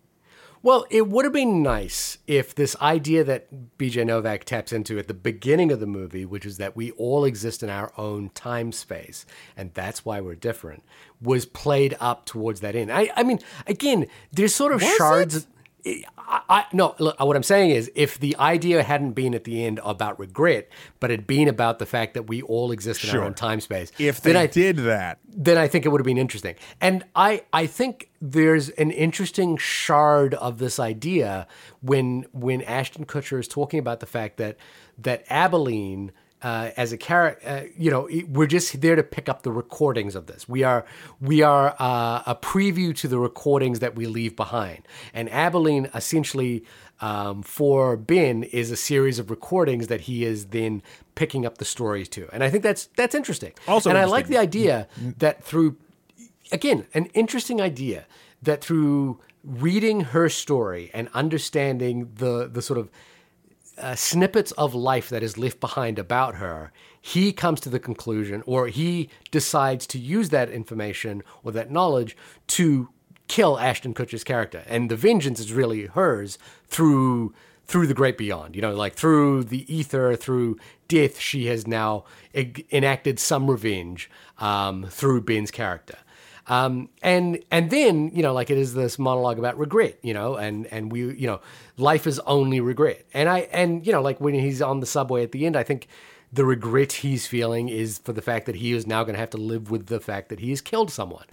[0.68, 5.08] Well, it would have been nice if this idea that BJ Novak taps into at
[5.08, 8.72] the beginning of the movie, which is that we all exist in our own time
[8.72, 9.24] space,
[9.56, 10.84] and that's why we're different,
[11.22, 12.92] was played up towards that end.
[12.92, 15.46] I, I mean, again, there's sort of shards.
[16.16, 19.64] I, I, no, look, what I'm saying is, if the idea hadn't been at the
[19.64, 20.68] end about regret,
[21.00, 23.20] but had been about the fact that we all exist in Sure.
[23.20, 26.00] our own time space, If they then I, did that, then I think it would
[26.00, 26.54] have been interesting.
[26.80, 31.46] And I, I think there's an interesting shard of this idea
[31.80, 34.56] when when Ashton Kutcher is talking about the fact that
[34.98, 36.12] that Abilene
[36.42, 40.14] uh, as a character, uh, you know, we're just there to pick up the recordings
[40.14, 40.48] of this.
[40.48, 40.84] We are
[41.20, 44.82] we are uh, a preview to the recordings that we leave behind.
[45.12, 46.64] And Abilene essentially
[47.00, 50.82] um, for Ben is a series of recordings that he is then
[51.14, 52.28] picking up the stories to.
[52.32, 53.52] And I think that's that's interesting.
[53.66, 55.76] Also and I like the idea that through
[56.52, 58.06] again an interesting idea
[58.42, 62.90] that through reading her story and understanding the the sort of
[63.80, 68.42] uh, snippets of life that is left behind about her, he comes to the conclusion,
[68.46, 72.16] or he decides to use that information or that knowledge
[72.48, 72.88] to
[73.28, 77.34] kill Ashton Kutcher's character, and the vengeance is really hers through
[77.66, 78.56] through the great beyond.
[78.56, 80.56] You know, like through the ether, through
[80.88, 82.04] death, she has now
[82.72, 85.98] enacted some revenge um, through Ben's character.
[86.48, 90.36] Um, and and then you know like it is this monologue about regret you know
[90.36, 91.40] and and we you know
[91.76, 95.22] life is only regret and I and you know like when he's on the subway
[95.22, 95.88] at the end I think
[96.32, 99.30] the regret he's feeling is for the fact that he is now going to have
[99.30, 101.24] to live with the fact that he has killed someone.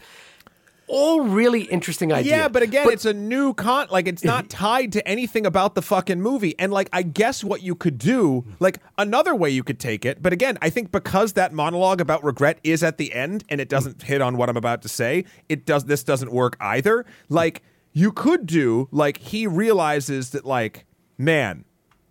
[0.88, 2.30] All really interesting ideas.
[2.30, 3.88] Yeah, but again, it's a new con.
[3.90, 6.58] Like, it's not tied to anything about the fucking movie.
[6.60, 10.22] And like, I guess what you could do, like, another way you could take it.
[10.22, 13.70] But again, I think because that monologue about regret is at the end, and it
[13.70, 15.86] doesn't hit on what I'm about to say, it does.
[15.86, 17.06] This doesn't work either.
[17.30, 17.64] Like,
[17.96, 20.86] you could do like he realizes that like,
[21.18, 21.64] man,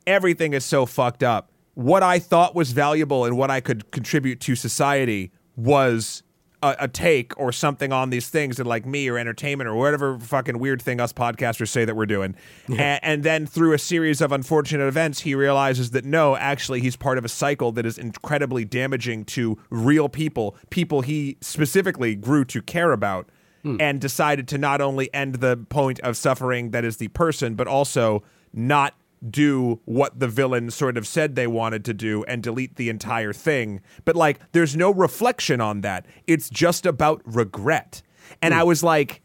[0.06, 1.52] everything is so fucked up.
[1.74, 6.23] What I thought was valuable and what I could contribute to society was
[6.64, 10.18] a, a take or something on these things and like me or entertainment or whatever
[10.18, 12.34] fucking weird thing us podcasters say that we're doing.
[12.68, 16.96] and, and then through a series of unfortunate events, he realizes that no, actually, he's
[16.96, 22.44] part of a cycle that is incredibly damaging to real people, people he specifically grew
[22.46, 23.28] to care about.
[23.62, 23.76] Hmm.
[23.80, 27.66] And decided to not only end the point of suffering that is the person, but
[27.66, 28.94] also not
[29.30, 33.32] do what the villain sort of said they wanted to do and delete the entire
[33.32, 33.80] thing.
[34.04, 36.06] But like, there's no reflection on that.
[36.26, 38.02] It's just about regret.
[38.42, 39.22] And I was like,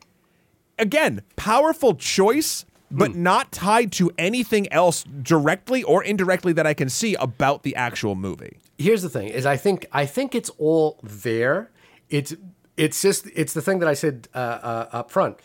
[0.77, 6.89] again, powerful choice, but not tied to anything else directly or indirectly that I can
[6.89, 8.57] see about the actual movie.
[8.79, 11.69] here's the thing is i think i think it's all there
[12.09, 12.33] it's
[12.77, 15.37] it's just it's the thing that i said uh, uh, up front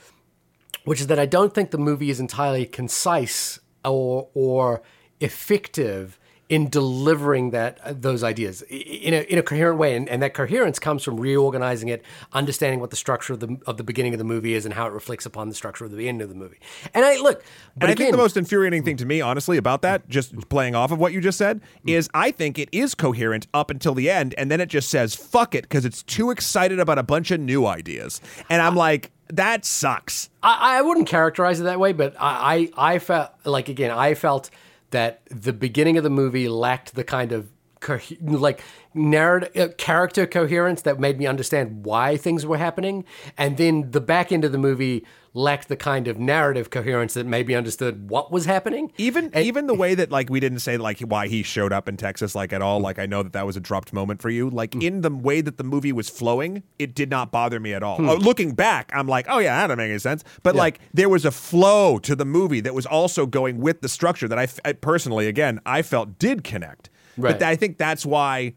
[0.84, 4.82] which is that i don't think the movie is entirely concise or or
[5.20, 6.18] effective
[6.48, 8.62] in delivering that uh, those ideas.
[8.62, 12.80] In a, in a coherent way and, and that coherence comes from reorganizing it understanding
[12.80, 14.92] what the structure of the of the beginning of the movie is and how it
[14.92, 16.58] reflects upon the structure of the end of the movie.
[16.92, 17.42] And i look
[17.76, 20.74] but And I think the most infuriating thing to me, honestly, about that, just playing
[20.74, 24.10] off of what you just said, is I think it is coherent up until the
[24.10, 27.30] end, and then it just says "fuck it" because it's too excited about a bunch
[27.30, 28.20] of new ideas,
[28.50, 30.30] and I'm like, that sucks.
[30.42, 34.14] I, I wouldn't characterize it that way, but I, I, I felt like again, I
[34.14, 34.50] felt
[34.90, 37.48] that the beginning of the movie lacked the kind of
[37.84, 38.62] co- like
[38.94, 43.04] narrative uh, character coherence that made me understand why things were happening,
[43.38, 45.04] and then the back end of the movie
[45.36, 48.92] lacked the kind of narrative coherence that made me understood what was happening.
[48.96, 51.96] Even even the way that like we didn't say like why he showed up in
[51.96, 52.80] Texas like at all.
[52.80, 54.48] Like I know that that was a dropped moment for you.
[54.48, 57.82] Like in the way that the movie was flowing, it did not bother me at
[57.82, 57.96] all.
[57.98, 60.24] Oh, looking back, I'm like, oh yeah, that doesn't make any sense.
[60.42, 63.88] But like there was a flow to the movie that was also going with the
[63.88, 66.90] structure that I, f- I personally, again, I felt did connect.
[67.16, 67.38] Right.
[67.38, 68.54] But I think that's why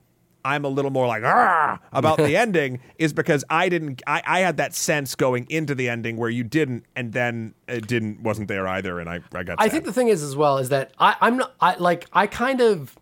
[0.48, 4.40] I'm a little more like "Argh!" about the ending is because I didn't I, I
[4.40, 8.48] had that sense going into the ending where you didn't and then it didn't wasn't
[8.48, 9.72] there either and I, I got I sad.
[9.72, 12.62] think the thing is as well is that I, I'm not I like I kind
[12.62, 12.96] of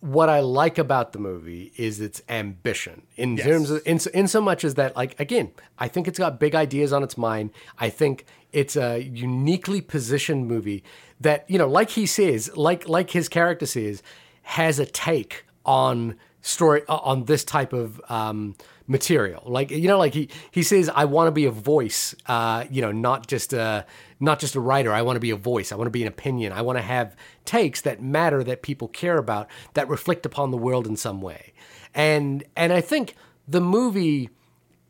[0.00, 4.40] what I like about the movie is its ambition in terms of in, in so
[4.40, 7.90] much as that like again I think it's got big ideas on its mind I
[7.90, 10.84] think it's a uniquely positioned movie
[11.20, 14.02] that you know like he says like like his character says
[14.46, 18.54] has a take on story uh, on this type of um,
[18.86, 19.42] material.
[19.44, 22.14] Like you know, like he he says, I want to be a voice.
[22.26, 23.84] Uh, you know, not just a
[24.20, 24.92] not just a writer.
[24.92, 25.72] I want to be a voice.
[25.72, 26.52] I want to be an opinion.
[26.52, 30.56] I want to have takes that matter that people care about that reflect upon the
[30.56, 31.52] world in some way.
[31.92, 33.16] And and I think
[33.48, 34.30] the movie,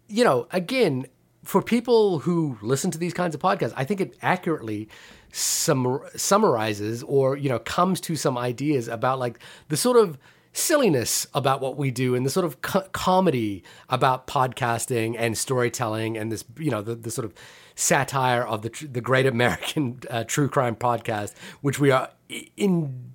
[0.06, 1.06] you know, again.
[1.44, 4.88] For people who listen to these kinds of podcasts, I think it accurately
[5.36, 10.18] sum- summarizes or you know comes to some ideas about like the sort of
[10.54, 16.16] silliness about what we do and the sort of co- comedy about podcasting and storytelling
[16.16, 17.34] and this you know the, the sort of
[17.74, 22.08] satire of the tr- the great American uh, true crime podcast which we are
[22.56, 23.12] in,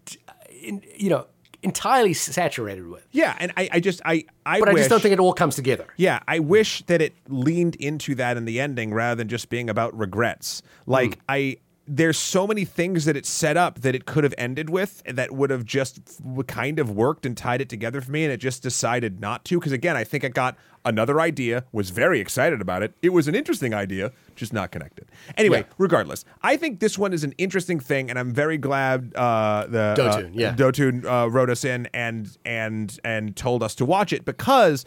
[0.61, 1.25] in you know
[1.63, 3.05] entirely saturated with.
[3.11, 5.33] Yeah, and I, I just I I but I wish, just don't think it all
[5.33, 5.87] comes together.
[5.97, 9.69] Yeah, I wish that it leaned into that in the ending rather than just being
[9.69, 10.63] about regrets.
[10.87, 11.57] Like I
[11.87, 15.31] there's so many things that it set up that it could have ended with that
[15.31, 15.99] would have just
[16.47, 19.59] kind of worked and tied it together for me and it just decided not to
[19.59, 20.55] because again, I think it got
[20.85, 22.93] another idea, was very excited about it.
[23.01, 25.07] It was an interesting idea, just not connected.
[25.37, 25.73] Anyway, Yeah.
[25.77, 29.95] regardless, I think this one is an interesting thing and I'm very glad uh the
[29.97, 30.53] Dotun, uh, yeah.
[30.55, 34.85] Dotun uh, wrote us in and and and told us to watch it because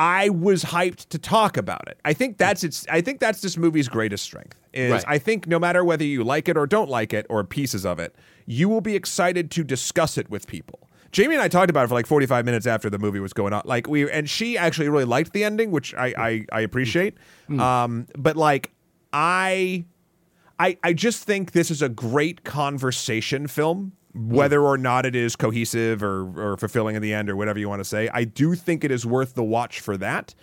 [0.00, 2.00] I was hyped to talk about it.
[2.06, 2.86] I think that's its.
[2.88, 4.58] I think that's this movie's greatest strength.
[4.72, 5.04] Is Right.
[5.06, 7.98] I think no matter whether you like it or don't like it or pieces of
[7.98, 10.88] it, you will be excited to discuss it with people.
[11.12, 13.52] Jamie and I talked about it for like 45 minutes after the movie was going
[13.52, 13.60] on.
[13.66, 17.18] Like we and she actually really liked the ending, which I I, I appreciate.
[17.58, 18.70] Um, but like
[19.12, 19.84] I
[20.58, 25.36] I, I just think this is a great conversation film, whether or not it is
[25.36, 28.08] cohesive or, or fulfilling in the end or whatever you want to say.
[28.12, 30.34] I do think it is worth the watch for that.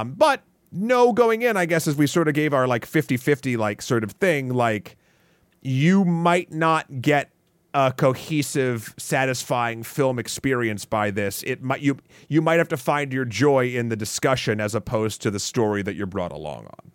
[0.00, 3.16] Um, but no going in, I guess, as we sort of gave our like 50
[3.16, 4.96] 50 like sort of thing, like
[5.60, 7.30] you might not get
[7.74, 11.42] a cohesive, satisfying film experience by this.
[11.44, 11.98] It might you
[12.28, 15.82] you might have to find your joy in the discussion as opposed to the story
[15.82, 16.92] that you're brought along on.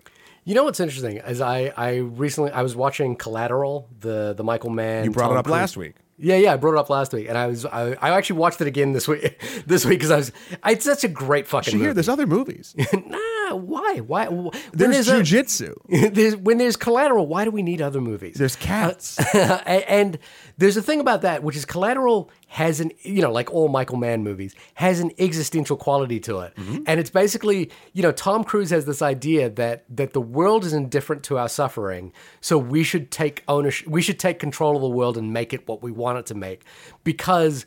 [0.48, 4.70] You know what's interesting is I I recently I was watching Collateral, the the Michael
[4.70, 5.04] Mann.
[5.04, 5.95] You brought Tom it up Cruise- last week.
[6.20, 8.62] Yeah, yeah, I brought it up last week, and I was I, I actually watched
[8.62, 10.32] it again this week this week because I was
[10.66, 11.95] it's such a great fucking You hear movie.
[11.95, 12.74] there's other movies.
[12.93, 13.18] nah,
[13.54, 15.76] why why when There's jujitsu.
[16.14, 18.36] there's, when there's Collateral, why do we need other movies?
[18.36, 19.20] There's cats.
[19.20, 20.20] Uh, a- and
[20.58, 23.98] there's a thing about that, which is Collateral has an, you know, like all Michael
[23.98, 26.56] Mann movies, has an existential quality to it.
[26.56, 26.84] Mm-hmm.
[26.88, 30.74] And it's basically, you know, Tom Cruise has this idea that that the world is
[30.74, 34.89] indifferent to our suffering, so we should take ownership, we should take control of the
[34.89, 36.64] world and make it what we want it to make,
[37.04, 37.66] because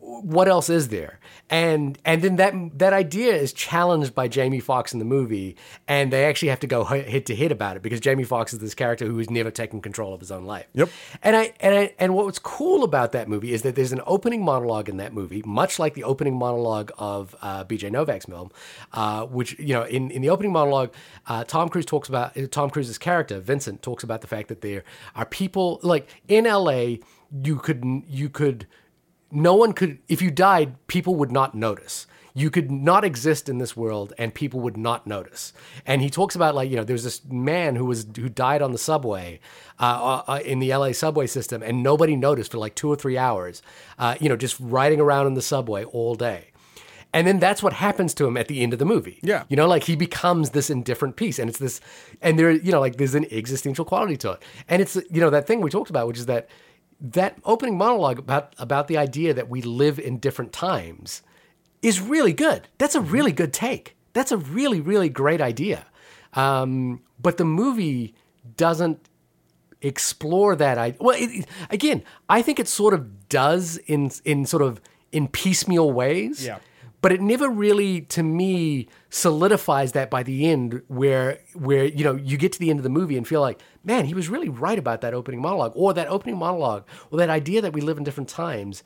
[0.00, 1.18] what else is there?
[1.50, 5.56] And and then that that idea is challenged by Jamie Foxx in the movie,
[5.86, 8.60] and they actually have to go hit to hit about it because Jamie Foxx is
[8.60, 10.66] this character who has never taken control of his own life.
[10.72, 10.88] Yep.
[11.22, 14.42] And I and I and what's cool about that movie is that there's an opening
[14.42, 17.90] monologue in that movie, much like the opening monologue of uh, B.J.
[17.90, 18.50] Novak's film,
[18.92, 20.94] uh, which you know in, in the opening monologue,
[21.26, 24.82] uh, Tom Cruise talks about Tom Cruise's character Vincent talks about the fact that there
[25.14, 27.00] are people like in L.A.
[27.42, 28.66] You could you could
[29.30, 32.06] no one could if you died people would not notice
[32.36, 35.52] you could not exist in this world and people would not notice
[35.86, 38.72] and he talks about like you know there's this man who was who died on
[38.72, 39.40] the subway
[39.80, 43.18] uh, uh, in the la subway system and nobody noticed for like two or three
[43.18, 43.62] hours
[43.98, 46.50] uh, you know just riding around in the subway all day
[47.14, 49.20] and then that's what happens to him at the end of the movie.
[49.22, 49.44] Yeah.
[49.48, 51.38] You know, like he becomes this indifferent piece.
[51.38, 51.80] And it's this,
[52.20, 54.42] and there, you know, like there's an existential quality to it.
[54.68, 56.48] And it's, you know, that thing we talked about, which is that
[57.12, 61.22] that opening monologue about about the idea that we live in different times
[61.82, 62.66] is really good.
[62.78, 63.94] That's a really good take.
[64.14, 65.86] That's a really really great idea.
[66.32, 68.14] Um, but the movie
[68.56, 69.08] doesn't
[69.82, 70.98] explore that idea.
[71.00, 74.80] Well, it, it- again, I think it sort of does in in sort of
[75.12, 76.44] in piecemeal ways.
[76.44, 76.58] Yeah.
[77.04, 82.14] But it never really, to me, solidifies that by the end, where where you know
[82.14, 84.48] you get to the end of the movie and feel like, man, he was really
[84.48, 87.98] right about that opening monologue, or that opening monologue, or that idea that we live
[87.98, 88.82] in different times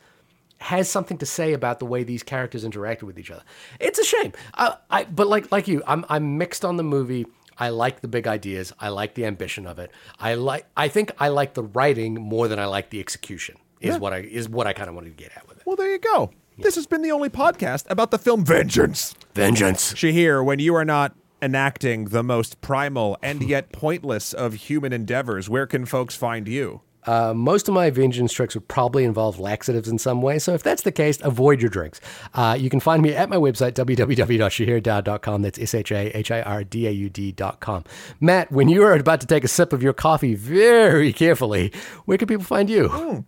[0.56, 3.44] has something to say about the way these characters interacted with each other.
[3.78, 4.32] It's a shame.
[4.54, 7.24] I, I but like like you, I'm I'm mixed on the movie.
[7.56, 8.72] I like the big ideas.
[8.80, 9.92] I like the ambition of it.
[10.18, 10.66] I like.
[10.76, 13.58] I think I like the writing more than I like the execution.
[13.80, 15.62] Is what I is what I kind of wanted to get at with it.
[15.66, 16.32] Well, there you go.
[16.58, 19.14] This has been the only podcast about the film Vengeance.
[19.34, 19.92] Vengeance.
[19.94, 25.48] Shahir, when you are not enacting the most primal and yet pointless of human endeavors,
[25.48, 26.80] where can folks find you?
[27.04, 30.38] Uh, most of my vengeance tricks would probably involve laxatives in some way.
[30.38, 32.00] So if that's the case, avoid your drinks.
[32.34, 35.42] Uh, you can find me at my website, www.shahirdaud.com.
[35.42, 37.84] That's S H A H I R D A U D.com.
[38.20, 41.72] Matt, when you are about to take a sip of your coffee very carefully,
[42.04, 43.24] where can people find you?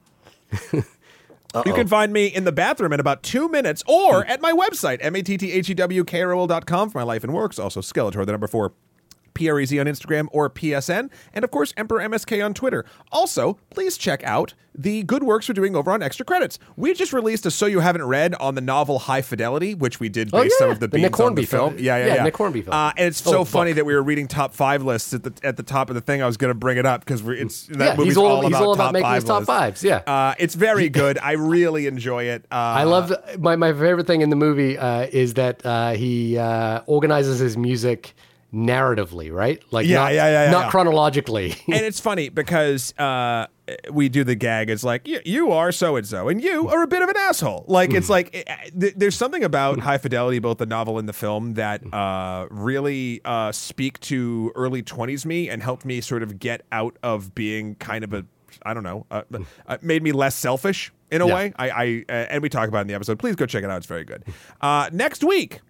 [1.67, 4.99] You can find me in the bathroom in about two minutes or at my website,
[5.01, 7.59] M-A-T-T-H-E-W-K-R-O-L.com for my life and works.
[7.59, 8.73] Also, Skeletor, the number four.
[9.35, 12.85] PREZ on Instagram or PSN, and of course, Emperor MSK on Twitter.
[13.13, 16.59] Also, please check out the good works we're doing over on Extra Credits.
[16.77, 20.09] We just released a So You Haven't Read on the novel High Fidelity, which we
[20.09, 21.73] did Oh, base some of the the Nick on the Hornby film.
[21.75, 21.85] film.
[21.85, 22.23] Yeah, yeah, Yeah, yeah.
[22.25, 22.75] Nick Hornby film.
[22.75, 23.49] Uh, and it's Oh, so book.
[23.49, 26.01] funny that we were reading top five lists at the at the top of the
[26.01, 26.23] thing.
[26.23, 28.41] I was going to bring it up because it's that Yeah, he's movie's all- all,
[28.43, 29.97] he's about all about top making five his top fives, yeah.
[30.07, 31.19] uh, it's very good.
[31.19, 32.45] I really enjoy it.
[32.51, 36.39] Uh, I love my, my favorite thing in the movie uh, is that uh, he
[36.39, 38.15] uh, organizes his music
[38.53, 39.63] narratively, right?
[39.71, 40.71] Like Yeah, not, yeah, yeah, yeah, not yeah.
[40.71, 41.51] chronologically.
[41.69, 43.47] and it's funny because uh,
[43.93, 44.71] we do the gag.
[44.71, 47.17] It's like you, you are so and so, and you are a bit of an
[47.17, 47.65] asshole.
[47.69, 51.09] Like it's like eh, eh, th- there's something about High Fidelity, both the novel and
[51.09, 56.23] the film, that uh, really uh, speak to early twenties me and helped me sort
[56.25, 58.25] of get out of being kind of a
[58.65, 59.23] I don't know, uh,
[59.69, 61.35] uh, made me less selfish in a Yeah.
[61.35, 61.53] way.
[61.57, 63.21] I, I uh, and we talk about it in the episode.
[63.21, 63.77] Please go check it out.
[63.77, 64.25] It's very good.
[64.61, 65.61] Uh, next week,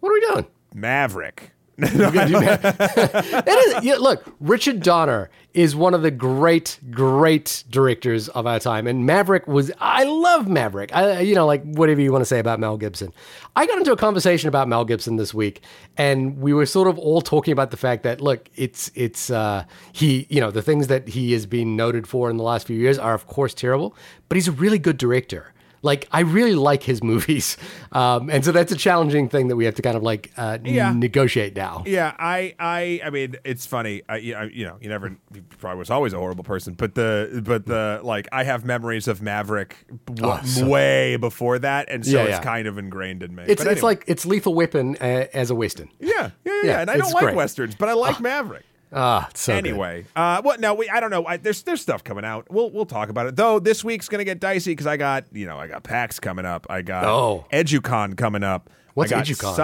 [0.00, 0.46] what are we doing?
[0.74, 1.52] Maverick.
[1.78, 3.84] It is.
[3.84, 9.06] Yeah, look, Richard Donner is one of the great, great directors of our time, and
[9.06, 9.72] Maverick was.
[9.80, 10.94] I love Maverick.
[10.94, 13.12] I, you know, like whatever you want to say about Mel Gibson.
[13.56, 15.62] I got into a conversation about Mel Gibson this week,
[15.96, 19.64] and we were sort of all talking about the fact that look, it's it's uh,
[19.92, 22.76] he, you know, the things that he has been noted for in the last few
[22.76, 23.96] years are of course terrible,
[24.28, 25.52] but he's a really good director.
[25.84, 27.56] Like I really like his movies,
[27.92, 30.58] um, and so that's a challenging thing that we have to kind of like uh,
[30.64, 30.92] Yeah.
[30.92, 31.82] negotiate now.
[31.86, 34.02] Yeah, I, I, I mean, it's funny.
[34.08, 36.94] I, you know, you know, you never, you probably was always a horrible person, but
[36.94, 39.76] the, but the, like, I have memories of Maverick
[40.06, 42.42] w- Oh, so- way before that, and so Yeah, it's yeah.
[42.42, 43.42] kind of ingrained in me.
[43.48, 45.88] It's But it's like it's Lethal Weapon uh, as a western.
[45.98, 47.34] yeah, yeah, yeah, and I don't like great.
[47.34, 48.62] westerns, but I like Maverick.
[48.92, 49.66] Ah, it's so good.
[49.66, 50.60] Anyway, uh, what?
[50.60, 50.88] No, we.
[50.88, 51.24] I don't know.
[51.26, 52.46] I, there's there's stuff coming out.
[52.50, 53.36] We'll we'll talk about it.
[53.36, 56.44] Though this week's gonna get dicey because I got you know I got PAX coming
[56.44, 56.66] up.
[56.68, 57.46] I got Oh.
[57.52, 58.68] EduCon coming up.
[58.94, 59.54] What's I got EduCon?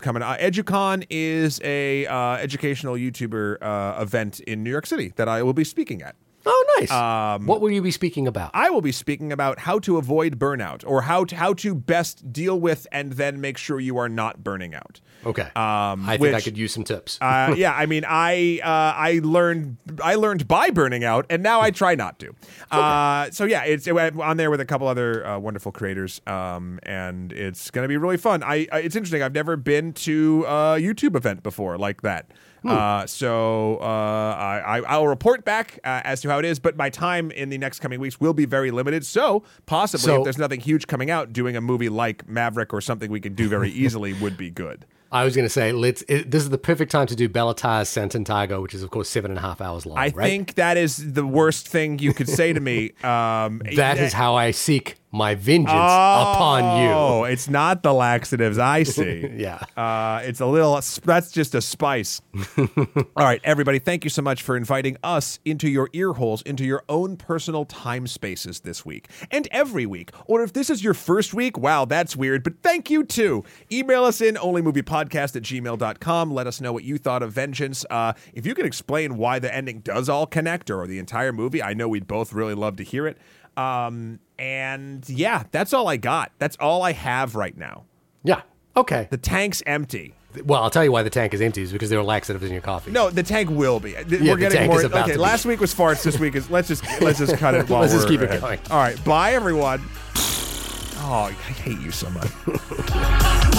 [0.00, 0.38] Coming up.
[0.40, 5.52] EduCon is a uh, educational YouTuber uh, event in New York City that I will
[5.52, 6.16] be speaking at.
[6.44, 6.90] Oh, nice.
[6.90, 8.50] Um, what will you be speaking about?
[8.54, 12.32] I will be speaking about how to avoid burnout or how to, how to best
[12.32, 15.00] deal with and then make sure you are not burning out.
[15.24, 15.42] okay.
[15.54, 17.18] um, I think I could use some tips.
[17.20, 21.60] Uh, yeah, I mean, I uh, I learned I learned by burning out, and now
[21.60, 22.34] I try not to.
[22.70, 26.80] Uh, so yeah, it's I'm on there with a couple other uh, wonderful creators, um,
[26.82, 28.42] and it's gonna be really fun.
[28.42, 29.22] I, I it's interesting.
[29.22, 32.32] I've never been to a YouTube event before like that.
[32.62, 32.68] Hmm.
[32.68, 36.76] Uh, so uh, I, I I'll report back uh, as to how it is, but
[36.76, 39.04] my time in the next coming weeks will be very limited.
[39.04, 42.80] So possibly, So- if there's nothing huge coming out, doing a movie like Maverick or
[42.80, 44.86] something we could do very easily would be good.
[45.10, 46.02] I was going to say, let's.
[46.08, 49.30] It, this is the perfect time to do Bellatar's Sátántangó, which is of course seven
[49.30, 49.98] and a half hours long.
[49.98, 50.14] I right?
[50.14, 52.92] think that is the worst thing you could say to me.
[53.04, 56.88] Um, that is how I seek my vengeance upon you.
[56.88, 59.28] Oh, it's not the laxatives I see.
[59.42, 59.60] Yeah.
[59.76, 62.20] Uh, it's a little, that's just a spice.
[62.58, 66.64] All right, everybody, thank you so much for inviting us into your ear holes, into
[66.64, 70.10] your own personal time spaces this week and every week.
[70.26, 73.42] Or if this is your first week, wow, that's weird, but thank you too.
[73.70, 76.30] Email us in onlymoviepodcast at gmail.com.
[76.30, 77.84] Let us know what you thought of Vengeance.
[77.90, 81.62] Uh, if you can explain why the ending does all connect or the entire movie,
[81.62, 83.18] I know we'd both really love to hear it.
[83.56, 86.32] Um, and yeah, that's all I got.
[86.38, 87.84] That's all I have right now.
[88.24, 88.42] Yeah.
[88.76, 89.08] Okay.
[89.10, 90.14] The tank's empty.
[90.44, 92.52] Well, I'll tell you why the tank is empty is because there are laxatives in
[92.52, 92.90] your coffee.
[92.90, 93.92] No, the tank will be.
[93.94, 94.78] We're the getting tank more.
[94.78, 95.22] is about Okay, to be.
[95.22, 96.02] last week was farts.
[96.02, 96.48] This week is.
[96.48, 97.68] Let's just let's just cut it.
[97.68, 98.58] While Let's just keep it going.
[98.70, 99.82] All right, bye everyone.
[101.04, 102.28] Oh, I hate you so much.